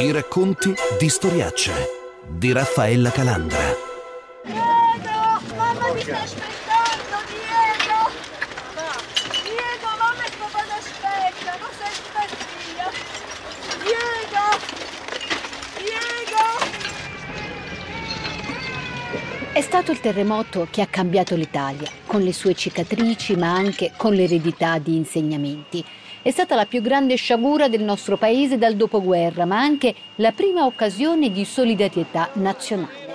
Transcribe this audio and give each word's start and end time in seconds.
I 0.00 0.12
racconti 0.12 0.72
di 0.98 1.10
storiacce 1.10 1.72
di 2.26 2.52
Raffaella 2.52 3.10
Calandra. 3.10 3.58
Diego! 4.44 4.58
Mamma 5.54 5.92
mi 5.92 6.00
sta 6.00 6.22
aspettando, 6.22 7.16
Diego! 7.28 8.08
Diego, 9.42 9.88
mamma 9.98 10.24
e 10.24 10.30
papà 10.38 10.62
ti 10.62 10.72
aspetta, 10.78 11.52
non 11.60 11.68
sei 11.76 11.92
sta 11.92 12.24
via! 12.72 12.88
Diego! 13.84 14.44
Diego! 15.76 16.44
È 19.52 19.60
stato 19.60 19.92
il 19.92 20.00
terremoto 20.00 20.66
che 20.70 20.80
ha 20.80 20.86
cambiato 20.86 21.34
l'Italia, 21.34 21.90
con 22.06 22.22
le 22.22 22.32
sue 22.32 22.54
cicatrici 22.54 23.36
ma 23.36 23.52
anche 23.52 23.92
con 23.98 24.14
l'eredità 24.14 24.78
di 24.78 24.96
insegnamenti. 24.96 25.84
È 26.22 26.30
stata 26.30 26.54
la 26.54 26.66
più 26.66 26.82
grande 26.82 27.14
sciagura 27.14 27.68
del 27.68 27.82
nostro 27.82 28.18
paese 28.18 28.58
dal 28.58 28.76
dopoguerra, 28.76 29.46
ma 29.46 29.58
anche 29.58 29.94
la 30.16 30.32
prima 30.32 30.66
occasione 30.66 31.32
di 31.32 31.46
solidarietà 31.46 32.28
nazionale. 32.34 33.08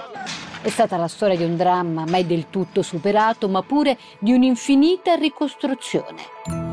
È 0.64 0.70
stata 0.70 0.98
la 0.98 1.08
storia 1.08 1.38
di 1.38 1.44
un 1.44 1.56
dramma 1.56 2.06
mai 2.08 2.26
del 2.26 2.50
tutto 2.50 2.82
superato, 2.82 3.48
ma 3.48 3.62
pure 3.62 4.00
di 4.18 4.34
un'infinita 4.34 5.14
ricostruzione. 5.14 6.65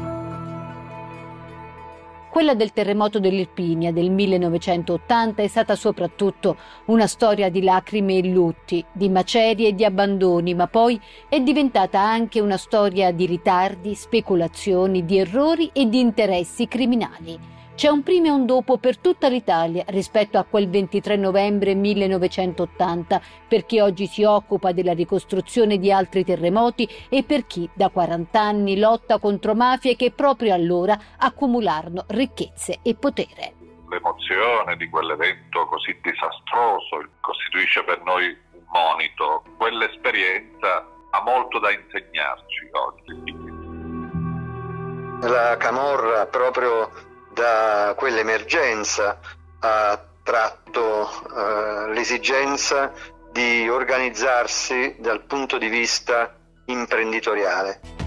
Quella 2.33 2.55
del 2.55 2.73
terremoto 2.73 3.21
dell'Irpinia 3.21 3.93
del 3.93 4.11
1980 4.11 5.43
è 5.43 5.47
stata 5.49 5.77
soprattutto 5.77 6.57
una 6.87 7.07
storia 7.07 7.51
di 7.51 7.63
lacrime 7.63 8.17
e 8.17 8.29
lutti, 8.29 8.83
di 8.91 9.11
macerie 9.11 9.69
e 9.69 9.75
di 9.75 9.85
abbandoni, 9.85 10.55
ma 10.55 10.67
poi 10.67 10.99
è 11.29 11.41
diventata 11.41 12.01
anche 12.01 12.41
una 12.41 12.57
storia 12.57 13.13
di 13.13 13.27
ritardi, 13.27 13.95
speculazioni, 13.95 15.05
di 15.05 15.19
errori 15.19 15.69
e 15.75 15.91
di 15.91 16.01
interessi 16.01 16.67
criminali. 16.67 17.39
C'è 17.75 17.89
un 17.89 18.03
prima 18.03 18.29
e 18.29 18.31
un 18.31 18.45
dopo 18.45 18.77
per 18.77 18.99
tutta 18.99 19.29
l'Italia 19.29 19.83
rispetto 19.89 20.37
a 20.39 20.45
quel 20.45 20.69
23 20.69 21.17
novembre 21.17 21.75
1980, 21.75 23.21
per 23.49 23.65
chi 23.65 23.81
oggi 23.81 24.07
si 24.07 24.23
occupa 24.25 24.73
della 24.73 24.93
ricostruzione 24.93 25.79
di 25.79 25.91
altri 25.91 26.23
terremoti 26.23 26.89
e 27.09 27.25
per 27.25 27.47
chi 27.47 27.69
da 27.73 27.89
40 27.89 28.39
anni 28.39 28.79
lotta 28.79 29.19
contro 29.19 29.55
mafie 29.55 29.97
che 29.97 30.13
proprio 30.13 30.55
allora 30.55 30.97
accumularono 31.17 32.05
ricchezze 32.09 32.81
e 32.83 32.95
potere. 32.95 33.55
L'emozione 33.89 34.77
di 34.77 34.89
quell'evento 34.89 35.67
così 35.67 35.99
disastroso 36.03 37.09
costituisce 37.21 37.83
per 37.85 38.03
noi 38.05 38.27
un 38.53 38.63
monito. 38.67 39.43
Quell'esperienza 39.57 40.87
ha 41.11 41.23
molto 41.25 41.59
da 41.59 41.71
insegnarci 41.73 42.71
oggi. 42.73 43.51
La 45.23 45.57
Camorra 45.57 46.27
proprio 46.27 47.11
da 47.33 47.95
quell'emergenza 47.97 49.19
ha 49.61 50.05
tratto 50.23 51.09
eh, 51.09 51.93
l'esigenza 51.93 52.93
di 53.33 53.69
organizzarsi 53.69 54.97
dal 54.99 55.25
punto 55.25 55.59
di 55.59 55.69
vista 55.69 56.35
imprenditoriale. 56.67 58.02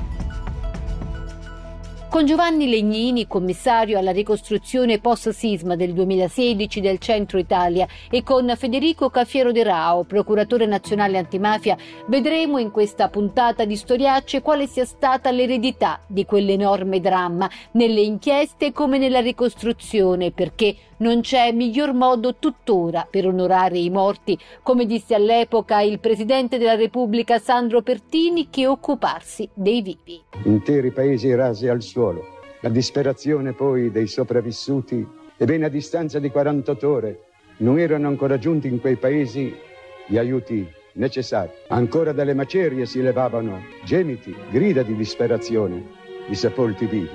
Con 2.09 2.25
Giovanni 2.25 2.69
Legnini, 2.69 3.27
commissario 3.27 3.97
alla 3.97 4.11
ricostruzione 4.11 4.99
post-sisma 4.99 5.75
del 5.75 5.91
2016 5.93 6.79
del 6.79 6.97
Centro 6.97 7.37
Italia, 7.37 7.85
e 8.09 8.23
con 8.23 8.53
Federico 8.55 9.09
Caffiero 9.09 9.51
De 9.51 9.63
Rao, 9.63 10.03
procuratore 10.03 10.65
nazionale 10.65 11.17
antimafia, 11.17 11.75
vedremo 12.07 12.57
in 12.57 12.71
questa 12.71 13.09
puntata 13.09 13.65
di 13.65 13.75
Storiacce 13.75 14.41
quale 14.41 14.65
sia 14.65 14.85
stata 14.85 15.29
l'eredità 15.31 15.99
di 16.07 16.23
quell'enorme 16.23 17.01
dramma 17.01 17.49
nelle 17.71 18.01
inchieste 18.01 18.71
come 18.71 18.97
nella 18.97 19.19
ricostruzione, 19.19 20.31
perché 20.31 20.75
non 20.97 21.19
c'è 21.19 21.51
miglior 21.51 21.91
modo 21.91 22.35
tuttora 22.35 23.05
per 23.09 23.27
onorare 23.27 23.77
i 23.77 23.89
morti, 23.89 24.37
come 24.63 24.85
disse 24.85 25.13
all'epoca 25.13 25.81
il 25.81 25.99
presidente 25.99 26.57
della 26.57 26.75
Repubblica 26.75 27.37
Sandro 27.37 27.81
Pertini, 27.81 28.47
che 28.49 28.65
occuparsi 28.65 29.49
dei 29.53 29.81
vivi. 29.81 30.21
Interi 30.45 30.91
paesi 30.91 31.35
rasi 31.35 31.67
al 31.67 31.81
suolo, 31.95 32.39
la 32.59 32.67
disperazione 32.67 33.53
poi 33.53 33.89
dei 33.89 34.07
sopravvissuti 34.07 35.07
e 35.37 35.45
bene 35.45 35.67
a 35.67 35.69
distanza 35.69 36.19
di 36.19 36.29
48 36.29 36.89
ore 36.89 37.19
non 37.59 37.79
erano 37.79 38.09
ancora 38.09 38.37
giunti 38.37 38.67
in 38.67 38.81
quei 38.81 38.97
paesi 38.97 39.55
gli 40.05 40.17
aiuti 40.17 40.69
necessari. 40.95 41.51
Ancora 41.69 42.11
dalle 42.11 42.33
macerie 42.33 42.85
si 42.85 43.01
levavano 43.01 43.63
gemiti, 43.85 44.35
grida 44.49 44.83
di 44.83 44.93
disperazione 44.93 45.85
di 46.27 46.35
sepolti 46.35 46.85
vivi. 46.85 47.09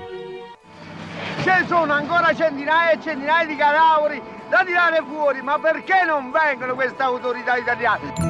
Ci 1.43 1.67
sono 1.67 1.93
ancora 1.93 2.33
centinaia 2.35 2.93
e 2.93 3.01
centinaia 3.03 3.47
di 3.47 3.57
cadaveri 3.57 4.23
da 4.49 4.65
tirare 4.65 5.03
fuori, 5.07 5.43
ma 5.43 5.59
perché 5.59 6.05
non 6.07 6.31
vengono 6.31 6.75
queste 6.75 7.03
autorità 7.03 7.55
italiane? 7.59 8.30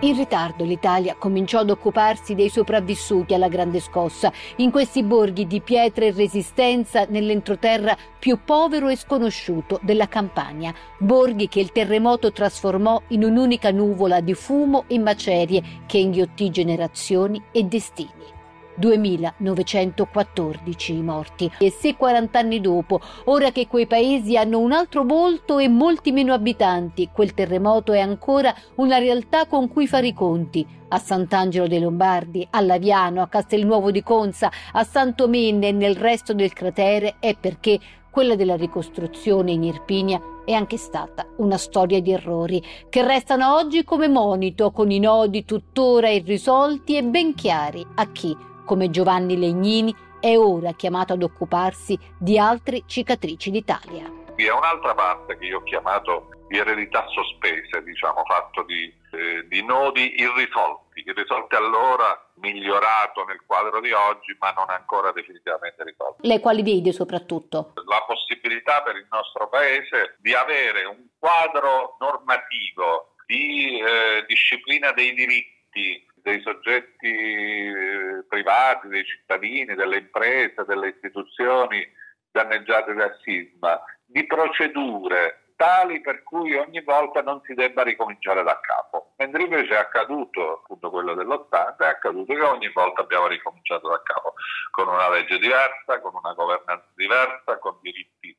In 0.00 0.16
ritardo 0.16 0.62
l'Italia 0.62 1.16
cominciò 1.18 1.58
ad 1.58 1.70
occuparsi 1.70 2.36
dei 2.36 2.50
sopravvissuti 2.50 3.34
alla 3.34 3.48
grande 3.48 3.80
scossa, 3.80 4.32
in 4.58 4.70
questi 4.70 5.02
borghi 5.02 5.44
di 5.48 5.60
pietra 5.60 6.04
e 6.04 6.12
resistenza 6.12 7.04
nell'entroterra 7.08 7.96
più 8.16 8.38
povero 8.44 8.86
e 8.86 8.96
sconosciuto 8.96 9.80
della 9.82 10.06
campagna, 10.06 10.72
borghi 10.98 11.48
che 11.48 11.58
il 11.58 11.72
terremoto 11.72 12.30
trasformò 12.30 13.02
in 13.08 13.24
un'unica 13.24 13.72
nuvola 13.72 14.20
di 14.20 14.34
fumo 14.34 14.84
e 14.86 15.00
macerie 15.00 15.62
che 15.86 15.98
inghiottì 15.98 16.48
generazioni 16.50 17.42
e 17.50 17.64
destini. 17.64 18.37
2914 18.78 20.94
i 20.94 21.02
morti. 21.02 21.50
E 21.58 21.70
se 21.70 21.96
40 21.96 22.38
anni 22.38 22.60
dopo, 22.60 23.00
ora 23.24 23.50
che 23.50 23.66
quei 23.66 23.86
paesi 23.86 24.36
hanno 24.36 24.58
un 24.58 24.72
altro 24.72 25.04
volto 25.04 25.58
e 25.58 25.68
molti 25.68 26.12
meno 26.12 26.32
abitanti, 26.32 27.10
quel 27.12 27.34
terremoto 27.34 27.92
è 27.92 28.00
ancora 28.00 28.54
una 28.76 28.98
realtà 28.98 29.46
con 29.46 29.68
cui 29.68 29.86
fare 29.86 30.08
i 30.08 30.14
conti. 30.14 30.66
A 30.90 30.98
Sant'Angelo 30.98 31.66
dei 31.66 31.80
Lombardi, 31.80 32.46
a 32.50 32.60
Laviano, 32.60 33.20
a 33.20 33.28
Castelnuovo 33.28 33.90
di 33.90 34.02
Conza, 34.02 34.50
a 34.72 34.84
Santomenne 34.84 35.68
e 35.68 35.72
nel 35.72 35.96
resto 35.96 36.32
del 36.32 36.54
cratere 36.54 37.16
è 37.18 37.36
perché 37.38 37.78
quella 38.10 38.34
della 38.34 38.56
ricostruzione 38.56 39.52
in 39.52 39.64
Irpinia 39.64 40.20
è 40.44 40.52
anche 40.52 40.78
stata 40.78 41.26
una 41.36 41.58
storia 41.58 42.00
di 42.00 42.10
errori 42.10 42.62
che 42.88 43.06
restano 43.06 43.54
oggi 43.54 43.84
come 43.84 44.08
monito 44.08 44.70
con 44.70 44.90
i 44.90 44.98
nodi 44.98 45.44
tuttora 45.44 46.08
irrisolti 46.08 46.96
e 46.96 47.04
ben 47.04 47.34
chiari 47.34 47.86
a 47.96 48.10
chi 48.10 48.34
come 48.68 48.90
Giovanni 48.90 49.38
Legnini, 49.38 49.96
è 50.20 50.36
ora 50.36 50.72
chiamato 50.72 51.14
ad 51.14 51.22
occuparsi 51.22 51.98
di 52.18 52.38
altre 52.38 52.82
cicatrici 52.84 53.50
d'Italia. 53.50 54.12
Vi 54.34 54.44
è 54.44 54.52
un'altra 54.52 54.94
parte 54.94 55.38
che 55.38 55.46
io 55.46 55.58
ho 55.58 55.62
chiamato 55.62 56.28
di 56.48 56.58
eredità 56.58 57.06
sospese, 57.08 57.82
diciamo, 57.82 58.22
fatto 58.24 58.62
di, 58.64 58.92
eh, 59.12 59.46
di 59.48 59.64
nodi 59.64 60.20
irrisolti, 60.20 61.02
irrisolti 61.06 61.54
allora, 61.56 62.12
migliorato 62.34 63.24
nel 63.24 63.40
quadro 63.46 63.80
di 63.80 63.90
oggi, 63.90 64.36
ma 64.38 64.50
non 64.50 64.68
ancora 64.68 65.12
definitivamente 65.12 65.82
risolti. 65.82 66.26
Lei 66.28 66.40
quali 66.40 66.62
vede 66.62 66.92
soprattutto? 66.92 67.72
La 67.86 68.04
possibilità 68.06 68.82
per 68.82 68.96
il 68.96 69.06
nostro 69.10 69.48
Paese 69.48 70.16
di 70.20 70.34
avere 70.34 70.84
un 70.84 71.06
quadro 71.18 71.96
normativo 72.00 73.14
di 73.26 73.80
eh, 73.80 74.24
disciplina 74.26 74.92
dei 74.92 75.14
diritti 75.14 76.04
dei 76.28 76.42
soggetti 76.42 77.08
eh, 77.08 78.24
privati, 78.28 78.88
dei 78.88 79.04
cittadini, 79.04 79.74
delle 79.74 79.98
imprese, 79.98 80.64
delle 80.66 80.88
istituzioni 80.88 81.86
danneggiate 82.30 82.92
dal 82.92 83.18
sisma, 83.22 83.80
di 84.04 84.26
procedure 84.26 85.52
tali 85.56 86.00
per 86.00 86.22
cui 86.22 86.54
ogni 86.54 86.82
volta 86.82 87.22
non 87.22 87.40
si 87.44 87.54
debba 87.54 87.82
ricominciare 87.82 88.42
da 88.44 88.60
capo. 88.60 89.14
Mentre 89.16 89.42
invece 89.42 89.74
è 89.74 89.78
accaduto, 89.78 90.58
appunto 90.58 90.90
quello 90.90 91.14
dell'80, 91.14 91.78
è 91.78 91.86
accaduto 91.86 92.34
che 92.34 92.42
ogni 92.42 92.70
volta 92.72 93.00
abbiamo 93.00 93.26
ricominciato 93.26 93.88
da 93.88 94.00
capo, 94.02 94.34
con 94.70 94.86
una 94.86 95.08
legge 95.10 95.38
diversa, 95.38 96.00
con 96.00 96.12
una 96.14 96.34
governanza 96.34 96.88
diversa, 96.94 97.58
con 97.58 97.78
diritti 97.80 98.36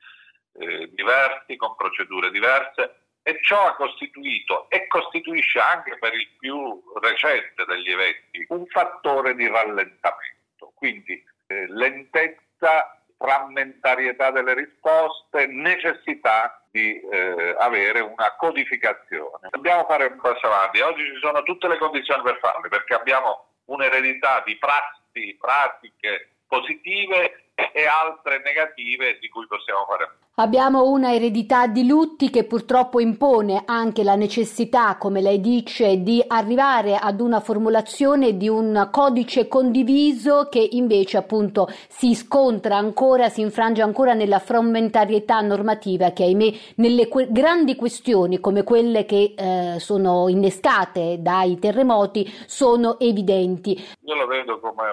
eh, 0.53 0.89
diversi, 0.93 1.57
con 1.57 1.75
procedure 1.75 2.29
diverse 2.31 2.98
e 3.23 3.39
ciò 3.41 3.67
ha 3.67 3.75
costituito 3.75 4.69
e 4.69 4.87
costituisce 4.87 5.59
anche 5.59 5.97
per 5.99 6.13
il 6.13 6.27
più 6.39 6.81
recente 7.01 7.65
degli 7.65 7.91
eventi 7.91 8.45
un 8.49 8.65
fattore 8.67 9.35
di 9.35 9.47
rallentamento, 9.47 10.71
quindi 10.75 11.23
eh, 11.47 11.67
lentezza, 11.67 12.97
frammentarietà 13.17 14.31
delle 14.31 14.53
risposte, 14.53 15.45
necessità 15.47 16.63
di 16.71 16.99
eh, 17.01 17.55
avere 17.59 17.99
una 17.99 18.35
codificazione. 18.37 19.49
Dobbiamo 19.49 19.85
fare 19.85 20.05
un 20.05 20.19
passo 20.21 20.45
avanti, 20.45 20.79
oggi 20.79 21.05
ci 21.05 21.19
sono 21.19 21.43
tutte 21.43 21.67
le 21.67 21.77
condizioni 21.77 22.23
per 22.23 22.37
farlo 22.39 22.67
perché 22.69 22.93
abbiamo 22.93 23.45
un'eredità 23.65 24.41
di 24.45 24.57
prassi, 24.57 25.37
pratiche 25.39 26.29
positive 26.49 27.51
e 27.71 27.85
altre 27.85 28.41
negative 28.43 29.17
di 29.19 29.29
cui 29.29 29.45
possiamo 29.47 29.85
fare 29.85 30.19
Abbiamo 30.39 30.89
una 30.89 31.13
eredità 31.13 31.67
di 31.67 31.85
lutti 31.85 32.29
che 32.29 32.45
purtroppo 32.45 33.01
impone 33.01 33.63
anche 33.65 34.05
la 34.05 34.15
necessità, 34.15 34.95
come 34.95 35.19
lei 35.19 35.41
dice, 35.41 36.01
di 36.01 36.23
arrivare 36.25 36.95
ad 36.95 37.19
una 37.19 37.41
formulazione 37.41 38.37
di 38.37 38.47
un 38.47 38.87
codice 38.89 39.49
condiviso 39.49 40.47
che 40.49 40.65
invece 40.71 41.17
appunto 41.17 41.67
si 41.89 42.15
scontra 42.15 42.77
ancora, 42.77 43.27
si 43.27 43.41
infrange 43.41 43.81
ancora 43.81 44.13
nella 44.13 44.39
frammentarietà 44.39 45.41
normativa 45.41 46.11
che 46.11 46.23
ahimè 46.23 46.53
nelle 46.75 47.09
que- 47.09 47.27
grandi 47.29 47.75
questioni 47.75 48.39
come 48.39 48.63
quelle 48.63 49.03
che 49.03 49.33
eh, 49.35 49.75
sono 49.79 50.29
innescate 50.29 51.17
dai 51.19 51.59
terremoti 51.59 52.23
sono 52.45 52.97
evidenti. 52.97 53.77
Io 54.05 54.15
lo 54.15 54.25
vedo 54.25 54.57
come 54.61 54.87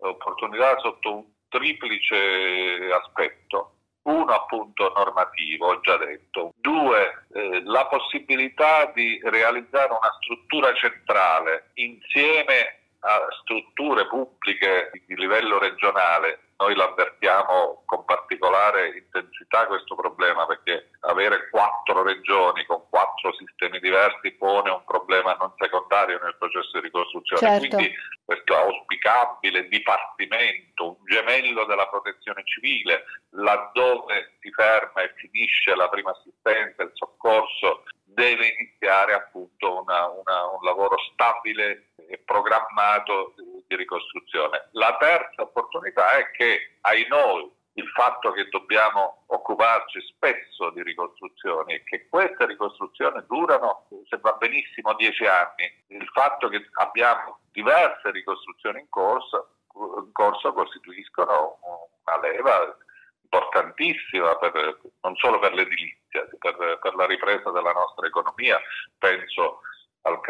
un'opportunità 0.00 0.78
sotto 0.78 1.16
un 1.16 1.24
triplice 1.48 2.92
aspetto 2.92 3.74
uno 4.02 4.32
appunto 4.32 4.92
normativo, 4.96 5.68
ho 5.68 5.80
già 5.80 5.96
detto, 5.98 6.54
due 6.56 7.26
eh, 7.34 7.62
la 7.64 7.86
possibilità 7.86 8.90
di 8.94 9.20
realizzare 9.24 9.90
una 9.90 10.16
struttura 10.20 10.72
centrale 10.74 11.70
insieme 11.74 12.78
a 13.00 13.26
strutture 13.42 14.06
pubbliche 14.06 14.90
di 15.06 15.16
livello 15.16 15.58
regionale. 15.58 16.40
Noi 16.60 16.74
l'avvertiamo 16.74 17.84
con 17.86 18.04
particolare 18.04 18.88
intensità 18.88 19.66
questo 19.66 19.94
problema 19.94 20.44
perché 20.44 20.90
avere 21.00 21.48
quattro 21.48 22.02
regioni 22.02 22.66
con 22.66 22.86
quattro 22.90 23.32
sistemi 23.32 23.80
diversi 23.80 24.32
pone 24.32 24.68
un 24.68 24.84
problema 24.84 25.34
non 25.40 25.54
secondario 25.56 26.20
nel 26.22 26.36
processo 26.36 26.72
di 26.74 26.80
ricostruzione. 26.80 27.40
Certo. 27.40 27.76
Quindi 27.76 27.94
questo 28.22 28.54
auspicabile 28.54 29.68
dipartimento, 29.68 30.98
un 30.98 31.04
gemello 31.06 31.64
della 31.64 31.88
protezione 31.88 32.42
civile, 32.44 33.04
laddove 33.30 34.36
si 34.40 34.52
ferma 34.52 35.00
e 35.00 35.14
finisce 35.16 35.74
la 35.74 35.88
prima 35.88 36.10
assistenza, 36.10 36.82
il 36.82 36.92
soccorso, 36.92 37.84
deve 38.04 38.48
iniziare 38.48 39.14
appunto 39.14 39.80
una, 39.80 40.08
una, 40.08 40.50
un 40.50 40.62
lavoro 40.62 40.96
stabile 41.12 41.92
e 42.06 42.18
programmato 42.18 43.34
di 43.66 43.76
ricostruzione. 43.76 44.68
La 44.72 44.96
terza 44.98 45.39
opportunità 45.60 46.12
è 46.12 46.30
che 46.32 46.78
ai 46.82 47.06
noi 47.08 47.50
il 47.74 47.88
fatto 47.94 48.32
che 48.32 48.48
dobbiamo 48.48 49.24
occuparci 49.26 50.00
spesso 50.14 50.70
di 50.70 50.82
ricostruzioni 50.82 51.74
e 51.74 51.84
che 51.84 52.08
queste 52.08 52.46
ricostruzioni 52.46 53.22
durano, 53.26 53.86
se 54.08 54.18
va 54.20 54.32
benissimo, 54.32 54.94
dieci 54.94 55.24
anni, 55.24 55.72
il 55.88 56.06
fatto 56.12 56.48
che 56.48 56.68
abbiamo 56.74 57.40
diverse 57.52 58.10
ricostruzioni 58.10 58.80
in 58.80 58.88
corso, 58.88 59.54
in 59.74 60.12
corso 60.12 60.52
costituiscono 60.52 61.58
una 62.04 62.20
leva 62.20 62.76
importantissima 63.22 64.36
per, 64.36 64.80
non 65.02 65.14
solo 65.16 65.38
per 65.38 65.54
l'edilizia, 65.54 66.26
per, 66.38 66.78
per, 66.82 66.94
la 66.96 67.06
ripresa 67.06 67.50
della 67.50 67.72
nostra 67.72 68.06
economia. 68.06 68.60
Penso 68.98 69.60
al, 70.02 70.20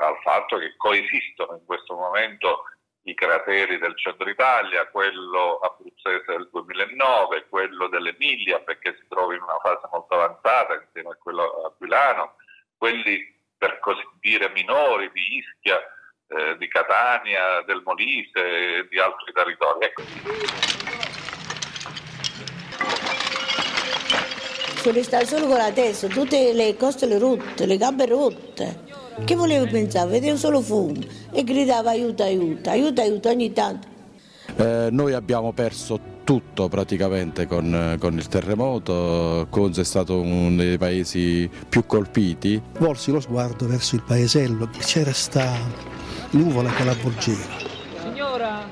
al 0.00 0.18
fatto 0.22 0.58
che 0.58 0.74
coesistono 0.76 1.54
in 1.54 1.64
questo 1.64 1.94
momento 1.94 2.64
i 3.08 3.14
crateri 3.14 3.78
del 3.78 3.97
centro 4.08 4.30
Italia, 4.30 4.86
quello 4.88 5.58
abruzzese 5.58 6.24
del 6.26 6.48
2009, 6.50 7.46
quello 7.48 7.88
dell'Emilia 7.88 8.58
perché 8.60 8.96
si 8.98 9.06
trova 9.08 9.34
in 9.34 9.42
una 9.42 9.58
fase 9.62 9.86
molto 9.92 10.14
avanzata 10.14 10.80
insieme 10.80 11.10
a 11.10 11.18
quello 11.20 11.66
aquilano, 11.66 12.36
quelli 12.76 13.36
per 13.56 13.78
così 13.80 14.02
dire 14.20 14.48
minori 14.50 15.10
di 15.12 15.36
Ischia, 15.38 15.78
eh, 16.28 16.56
di 16.56 16.68
Catania, 16.68 17.62
del 17.66 17.82
Molise 17.84 18.78
e 18.78 18.88
di 18.88 18.98
altri 18.98 19.32
territori. 19.32 19.84
Ecco. 19.84 20.02
Sono 24.80 25.02
stato 25.02 25.26
solo 25.26 25.46
con 25.48 25.56
la 25.56 25.72
testa, 25.72 26.06
tutte 26.06 26.52
le 26.52 26.76
costole 26.76 27.18
rotte, 27.18 27.66
le 27.66 27.76
gambe 27.76 28.06
rotte. 28.06 28.86
Che 29.24 29.34
volevo 29.34 29.66
pensare? 29.66 30.08
Vedevo 30.08 30.36
solo 30.36 30.60
fumo 30.60 31.00
e 31.32 31.42
gridava 31.42 31.90
aiuto, 31.90 32.22
aiuto, 32.22 32.70
aiuto, 32.70 33.00
aiuto 33.00 33.28
ogni 33.28 33.52
tanto. 33.52 33.97
Eh, 34.60 34.88
noi 34.90 35.12
abbiamo 35.12 35.52
perso 35.52 36.16
tutto 36.24 36.68
praticamente 36.68 37.46
con, 37.46 37.96
con, 38.00 38.14
il 38.14 38.26
terremoto, 38.26 39.46
Conzo 39.50 39.80
è 39.80 39.84
stato 39.84 40.20
uno 40.20 40.56
dei 40.56 40.76
paesi 40.76 41.48
più 41.68 41.86
colpiti. 41.86 42.60
Volsi 42.80 43.12
lo 43.12 43.20
sguardo 43.20 43.68
verso 43.68 43.94
il 43.94 44.02
paesello, 44.02 44.68
c'era 44.80 45.12
sta 45.12 45.52
nuvola 46.30 46.70
che 46.72 46.82
l'avvolgeva. 46.82 47.56
Signora! 48.02 48.68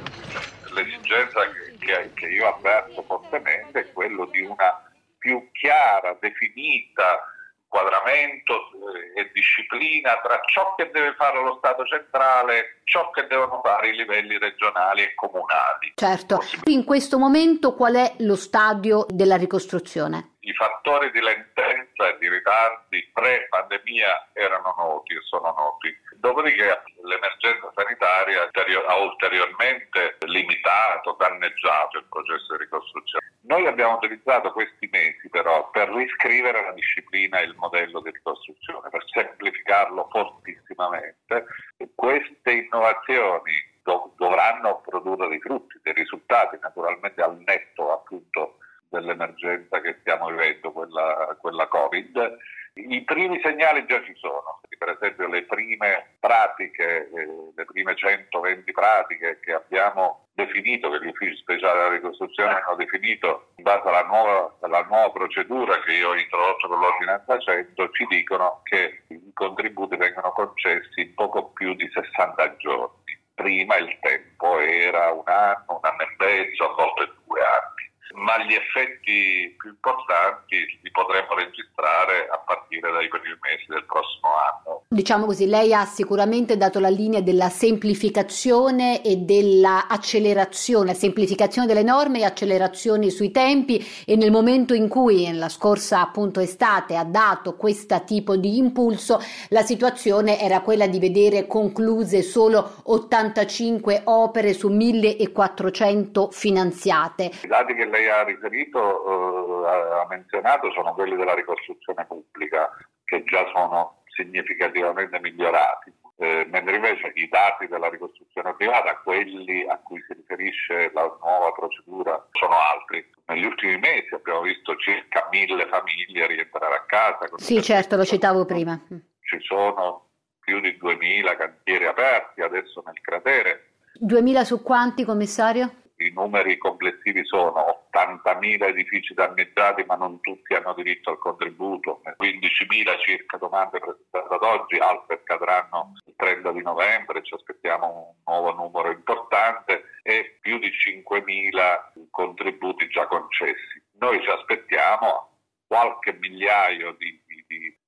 L'esigenza 0.74 1.40
che, 1.78 2.10
che 2.14 2.26
io 2.26 2.52
avverto 2.52 3.04
fortemente 3.06 3.80
è 3.80 3.92
quello 3.92 4.28
di 4.32 4.40
una 4.40 4.82
più 5.18 5.48
chiara, 5.52 6.16
definita 6.20 7.20
inquadramento 7.66 8.70
eh, 9.14 9.20
e 9.20 9.30
disciplina 9.32 10.18
tra 10.22 10.40
ciò 10.46 10.74
che 10.76 10.90
deve 10.92 11.14
fare 11.14 11.42
lo 11.42 11.56
Stato 11.58 11.84
centrale, 11.84 12.80
ciò 12.84 13.10
che 13.10 13.26
devono 13.26 13.60
fare 13.62 13.88
i 13.88 13.96
livelli 13.96 14.38
regionali 14.38 15.02
e 15.02 15.14
comunali. 15.14 15.92
Certo, 15.94 16.40
in 16.64 16.84
questo 16.84 17.18
momento 17.18 17.74
qual 17.74 17.94
è 17.94 18.14
lo 18.18 18.36
stadio 18.36 19.04
della 19.08 19.36
ricostruzione? 19.36 20.36
I 20.40 20.52
fattori 20.54 21.10
di 21.10 21.20
lentezza 21.20 22.08
e 22.08 22.16
di 22.20 22.28
ritardi 22.28 23.10
pre-pandemia 23.12 24.28
erano 24.32 24.74
noti 24.78 25.14
e 25.14 25.20
sono 25.22 25.52
noti. 25.56 25.92
Dopodiché 26.16 26.82
l'emergenza 27.02 27.72
sanitaria 27.74 28.48
ha 28.86 28.96
ulteriormente 28.96 30.18
limitato, 30.26 31.16
danneggiato 31.18 31.98
il 31.98 32.06
processo 32.08 32.56
di 32.56 32.62
ricostruzione. 32.62 33.35
Noi 33.46 33.64
abbiamo 33.66 33.94
utilizzato 33.94 34.52
questi 34.52 34.88
mesi 34.90 35.28
però 35.30 35.70
per 35.70 35.88
riscrivere 35.90 36.62
la 36.62 36.72
disciplina 36.72 37.38
e 37.38 37.44
il 37.44 37.54
modello 37.56 38.00
di 38.00 38.10
ricostruzione, 38.10 38.88
per 38.90 39.04
semplificarlo 39.06 40.08
fortissimamente. 40.10 41.46
Queste 41.94 42.50
innovazioni 42.50 43.52
dov- 43.82 44.10
dovranno 44.16 44.80
produrre 44.80 45.28
dei 45.28 45.40
frutti, 45.40 45.78
dei 45.82 45.92
risultati, 45.92 46.58
naturalmente 46.60 47.22
al 47.22 47.38
netto 47.46 47.92
appunto 47.92 48.58
dell'emergenza 48.88 49.80
che 49.80 49.96
stiamo 50.00 50.26
vivendo, 50.28 50.72
quella, 50.72 51.36
quella 51.40 51.68
Covid. 51.68 52.36
I 52.74 53.02
primi 53.04 53.40
segnali 53.42 53.86
già 53.86 54.02
ci 54.02 54.14
sono, 54.16 54.60
per 54.86 54.98
esempio 55.00 55.26
le 55.26 55.42
prime 55.42 56.16
pratiche, 56.20 57.10
eh, 57.12 57.28
le 57.56 57.64
prime 57.64 57.96
120 57.96 58.70
pratiche 58.70 59.40
che 59.40 59.52
abbiamo 59.52 60.28
definito, 60.32 60.90
che 60.90 61.04
gli 61.04 61.08
uffici 61.08 61.36
speciali 61.38 61.76
della 61.76 61.90
ricostruzione 61.90 62.52
hanno 62.52 62.76
definito 62.76 63.48
in 63.56 63.64
base 63.64 63.88
alla 63.88 64.04
nuova, 64.04 64.56
alla 64.60 64.82
nuova 64.82 65.10
procedura 65.10 65.80
che 65.80 65.92
io 65.92 66.10
ho 66.10 66.16
introdotto 66.16 66.68
con 66.68 66.78
l'ordinanza 66.78 67.36
100, 67.36 67.90
ci 67.90 68.06
dicono 68.08 68.60
che 68.62 69.02
i 69.08 69.32
contributi 69.32 69.96
vengono 69.96 70.30
concessi 70.30 71.00
in 71.00 71.14
poco 71.14 71.50
più 71.50 71.74
di 71.74 71.90
60 71.92 72.56
giorni. 72.58 72.94
Prima 73.34 73.76
il 73.76 73.98
tempo 74.00 74.60
era 74.60 75.10
un 75.10 75.24
anno, 75.26 75.64
un 75.66 75.80
anno 75.82 76.02
e 76.02 76.14
mezzo, 76.18 76.70
a 76.70 76.74
volte 76.74 77.12
due 77.26 77.40
anni 77.40 77.76
ma 78.16 78.38
gli 78.44 78.54
effetti 78.54 79.54
più 79.58 79.70
importanti 79.70 80.78
li 80.82 80.90
potremo 80.90 81.34
registrare 81.34 82.28
a 82.28 82.38
partire 82.38 82.90
dai 82.92 83.08
primi 83.08 83.36
mesi 83.40 83.66
del 83.68 83.84
prossimo 83.84 84.34
anno. 84.36 84.65
Diciamo 84.88 85.26
così, 85.26 85.48
lei 85.48 85.74
ha 85.74 85.84
sicuramente 85.84 86.56
dato 86.56 86.78
la 86.78 86.88
linea 86.88 87.20
della 87.20 87.48
semplificazione 87.48 89.02
e 89.02 89.16
dell'accelerazione, 89.16 90.94
semplificazione 90.94 91.66
delle 91.66 91.82
norme 91.82 92.20
e 92.20 92.24
accelerazioni 92.24 93.10
sui 93.10 93.32
tempi 93.32 93.84
e 94.06 94.14
nel 94.14 94.30
momento 94.30 94.74
in 94.74 94.88
cui 94.88 95.28
la 95.34 95.48
scorsa 95.48 96.02
appunto 96.02 96.38
estate 96.38 96.94
ha 96.94 97.02
dato 97.02 97.56
questo 97.56 98.04
tipo 98.04 98.36
di 98.36 98.58
impulso, 98.58 99.18
la 99.48 99.62
situazione 99.62 100.38
era 100.38 100.60
quella 100.60 100.86
di 100.86 101.00
vedere 101.00 101.48
concluse 101.48 102.22
solo 102.22 102.76
85 102.84 104.02
opere 104.04 104.52
su 104.52 104.68
1400 104.68 106.30
finanziate. 106.30 107.32
I 107.42 107.48
dati 107.48 107.74
che 107.74 107.86
lei 107.86 108.08
ha 108.08 108.22
riferito, 108.22 109.64
eh, 109.66 109.68
ha 109.68 110.06
menzionato, 110.08 110.70
sono 110.70 110.94
quelli 110.94 111.16
della 111.16 111.34
ricostruzione 111.34 112.06
pubblica, 112.06 112.70
che 113.04 113.24
già 113.24 113.44
sono 113.52 114.02
significativamente 114.16 115.20
migliorati. 115.20 115.92
Eh, 116.18 116.46
mentre 116.50 116.76
invece 116.76 117.12
i 117.14 117.28
dati 117.28 117.68
della 117.68 117.90
ricostruzione 117.90 118.54
privata, 118.54 118.96
quelli 119.04 119.66
a 119.68 119.78
cui 119.78 120.02
si 120.08 120.14
riferisce 120.14 120.90
la 120.94 121.02
nuova 121.20 121.52
procedura, 121.52 122.26
sono 122.32 122.54
altri. 122.54 123.06
Negli 123.26 123.44
ultimi 123.44 123.76
mesi 123.78 124.14
abbiamo 124.14 124.40
visto 124.40 124.74
circa 124.76 125.28
mille 125.30 125.66
famiglie 125.66 126.26
rientrare 126.26 126.74
a 126.74 126.84
casa. 126.86 127.28
Sì, 127.36 127.62
certo, 127.62 127.96
lo 127.96 128.04
citavo 128.04 128.46
prima. 128.46 128.80
Ci 128.88 129.38
sono 129.40 130.08
più 130.40 130.60
di 130.60 130.76
2000 130.78 131.36
cantieri 131.36 131.84
aperti 131.84 132.40
adesso 132.40 132.82
nel 132.86 132.98
cratere. 133.02 133.72
2000 133.94 134.44
su 134.44 134.62
quanti, 134.62 135.04
commissario? 135.04 135.84
i 135.98 136.12
numeri 136.14 136.58
complessivi 136.58 137.24
sono 137.24 137.85
80.000 137.96 138.64
edifici 138.64 139.14
danneggiati 139.14 139.84
ma 139.86 139.96
non 139.96 140.20
tutti 140.20 140.54
hanno 140.54 140.74
diritto 140.74 141.10
al 141.10 141.18
contributo, 141.18 142.02
15.000 142.20 143.00
circa 143.00 143.38
domande 143.38 143.78
presentate 143.78 144.34
ad 144.34 144.42
oggi, 144.42 144.76
altre 144.76 145.20
scadranno 145.22 145.92
il 146.04 146.14
30 146.16 146.52
di 146.52 146.62
novembre 146.62 147.22
ci 147.22 147.34
aspettiamo 147.34 148.14
un 148.26 148.32
nuovo 148.32 148.54
numero 148.54 148.90
importante 148.90 149.84
e 150.02 150.36
più 150.40 150.58
di 150.58 150.70
5.000 150.70 152.08
contributi 152.10 152.88
già 152.88 153.06
concessi. 153.06 153.82
Noi 153.98 154.22
ci 154.22 154.28
aspettiamo 154.28 155.30
qualche 155.66 156.12
migliaio 156.12 156.94
di, 156.98 157.22
di, 157.26 157.44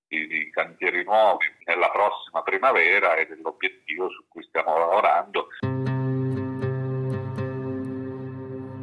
di, 0.09 0.27
di 0.27 0.51
cantieri 0.51 1.05
nuovi 1.05 1.47
nella 1.65 1.91
prossima 1.91 2.43
primavera 2.43 3.15
ed 3.17 3.31
è 3.31 3.37
l'obiettivo 3.37 4.09
su 4.11 4.25
cui 4.29 4.43
stiamo 4.45 4.79
lavorando. 4.79 5.49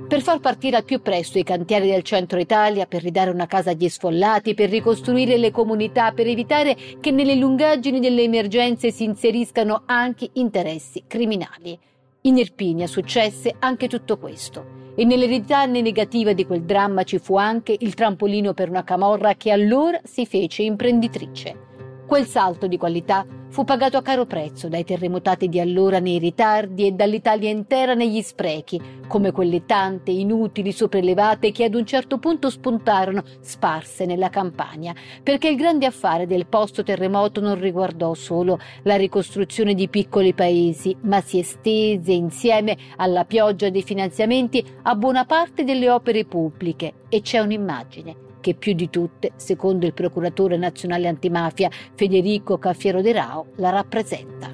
Per 0.07 0.21
far 0.21 0.39
partire 0.39 0.77
al 0.77 0.83
più 0.83 1.01
presto 1.01 1.39
i 1.39 1.43
cantieri 1.43 1.89
del 1.89 2.03
centro 2.03 2.39
Italia, 2.39 2.85
per 2.85 3.01
ridare 3.01 3.31
una 3.31 3.47
casa 3.47 3.71
agli 3.71 3.89
sfollati, 3.89 4.53
per 4.53 4.69
ricostruire 4.69 5.37
le 5.37 5.49
comunità, 5.49 6.11
per 6.11 6.27
evitare 6.27 6.75
che 6.99 7.09
nelle 7.09 7.35
lungaggini 7.35 7.99
delle 7.99 8.21
emergenze 8.21 8.91
si 8.91 9.03
inseriscano 9.03 9.81
anche 9.87 10.29
interessi 10.33 11.03
criminali. 11.07 11.77
In 12.21 12.37
Irpinia 12.37 12.85
successe 12.85 13.55
anche 13.57 13.87
tutto 13.87 14.17
questo. 14.17 14.83
E 14.95 15.05
nell'eredità 15.05 15.65
negativa 15.65 16.33
di 16.33 16.45
quel 16.45 16.63
dramma 16.63 17.03
ci 17.03 17.17
fu 17.17 17.35
anche 17.35 17.75
il 17.77 17.95
trampolino 17.95 18.53
per 18.53 18.69
una 18.69 18.83
camorra 18.83 19.33
che 19.33 19.51
allora 19.51 19.99
si 20.03 20.25
fece 20.25 20.61
imprenditrice. 20.61 21.63
Quel 22.07 22.25
salto 22.27 22.67
di 22.67 22.77
qualità 22.77 23.25
fu 23.55 23.63
pagato 23.63 23.95
a 23.95 24.01
caro 24.01 24.25
prezzo 24.25 24.67
dai 24.67 24.83
terremotati 24.83 25.47
di 25.47 25.61
allora 25.61 25.99
nei 25.99 26.17
ritardi 26.17 26.87
e 26.87 26.91
dall'Italia 26.91 27.49
intera 27.49 27.93
negli 27.93 28.21
sprechi, 28.21 28.81
come 29.07 29.31
quelle 29.31 29.65
tante 29.65 30.11
inutili 30.11 30.73
sopraelevate 30.73 31.53
che 31.53 31.63
ad 31.63 31.73
un 31.73 31.85
certo 31.85 32.17
punto 32.17 32.49
spuntarono 32.49 33.23
sparse 33.39 34.03
nella 34.05 34.29
campagna, 34.29 34.93
perché 35.23 35.47
il 35.47 35.55
grande 35.55 35.85
affare 35.85 36.27
del 36.27 36.47
post 36.47 36.83
terremoto 36.83 37.39
non 37.39 37.57
riguardò 37.57 38.13
solo 38.13 38.59
la 38.83 38.97
ricostruzione 38.97 39.73
di 39.73 39.87
piccoli 39.87 40.33
paesi, 40.33 40.93
ma 41.03 41.21
si 41.21 41.39
estese 41.39 42.11
insieme 42.11 42.75
alla 42.97 43.23
pioggia 43.23 43.69
dei 43.69 43.83
finanziamenti 43.83 44.61
a 44.81 44.95
buona 44.95 45.23
parte 45.23 45.63
delle 45.63 45.89
opere 45.89 46.25
pubbliche. 46.25 47.03
E 47.07 47.21
c'è 47.21 47.39
un'immagine 47.39 48.24
che 48.44 48.54
più 48.54 48.72
di 48.72 48.88
tutte, 48.90 49.32
secondo 49.36 49.86
il 49.86 49.92
procuratore 49.92 50.56
nazionale 50.56 51.08
antimafia 51.08 51.70
Federico 51.94 52.58
Caffiero 52.58 53.02
De 53.02 53.12
Rao, 53.12 53.46
la 53.56 53.70
rappresenta. 53.70 54.50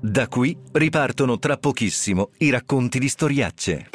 Da 0.00 0.28
qui 0.28 0.56
ripartono 0.72 1.38
tra 1.38 1.56
pochissimo 1.56 2.30
i 2.38 2.50
racconti 2.50 2.98
di 2.98 3.08
storiacce. 3.08 3.90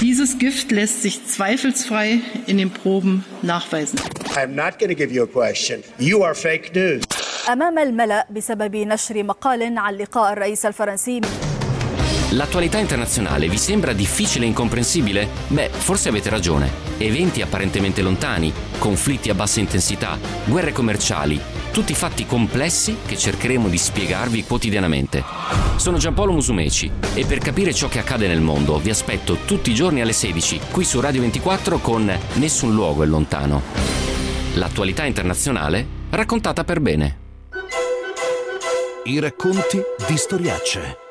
Dieses 0.00 0.36
Gift 0.36 0.72
lässt 0.72 1.00
sich 1.00 1.24
zweifelsfrei 1.24 2.20
in 2.46 2.56
den 2.56 2.70
Proben 2.70 3.24
nachweisen. 3.42 3.98
I'm 4.36 4.54
not 4.54 4.78
going 4.78 4.88
to 4.88 4.96
give 4.96 5.12
you 5.12 5.22
a 5.22 5.26
question. 5.28 5.82
You 5.98 6.22
are 6.22 6.34
fake 6.34 6.72
news. 6.74 7.04
أمام 7.48 7.78
الملأ 7.78 8.26
بسبب 8.30 8.76
نشر 8.76 9.22
مقال 9.22 9.78
عن 9.78 9.94
لقاء 9.94 10.32
الرئيس 10.32 10.66
الفرنسي 10.66 11.20
L'attualità 12.31 12.77
internazionale 12.77 13.47
vi 13.47 13.57
sembra 13.57 13.93
difficile 13.93 14.43
e 14.43 14.49
incomprensibile? 14.49 15.29
Beh, 15.47 15.69
forse 15.69 16.09
avete 16.09 16.29
ragione. 16.29 16.69
Eventi 16.97 17.41
apparentemente 17.41 18.01
lontani, 18.01 18.51
conflitti 18.79 19.29
a 19.29 19.33
bassa 19.33 19.61
intensità, 19.61 20.17
guerre 20.43 20.73
commerciali, 20.73 21.39
tutti 21.71 21.93
fatti 21.93 22.25
complessi 22.25 22.97
che 23.05 23.15
cercheremo 23.15 23.69
di 23.69 23.77
spiegarvi 23.77 24.43
quotidianamente. 24.43 25.23
Sono 25.77 25.97
Giampaolo 25.97 26.33
Musumeci 26.33 26.91
e 27.13 27.25
per 27.25 27.37
capire 27.37 27.73
ciò 27.73 27.87
che 27.87 27.99
accade 27.99 28.27
nel 28.27 28.41
mondo 28.41 28.77
vi 28.77 28.89
aspetto 28.89 29.37
tutti 29.45 29.71
i 29.71 29.75
giorni 29.75 30.01
alle 30.01 30.13
16 30.13 30.59
qui 30.69 30.83
su 30.83 30.99
Radio 30.99 31.21
24 31.21 31.77
con 31.79 32.13
Nessun 32.33 32.73
luogo 32.73 33.03
è 33.03 33.05
lontano. 33.05 33.61
L'attualità 34.55 35.05
internazionale 35.05 35.87
raccontata 36.09 36.65
per 36.65 36.81
bene. 36.81 37.17
I 39.05 39.19
racconti 39.19 39.79
di 40.05 40.17
storiacce. 40.17 41.06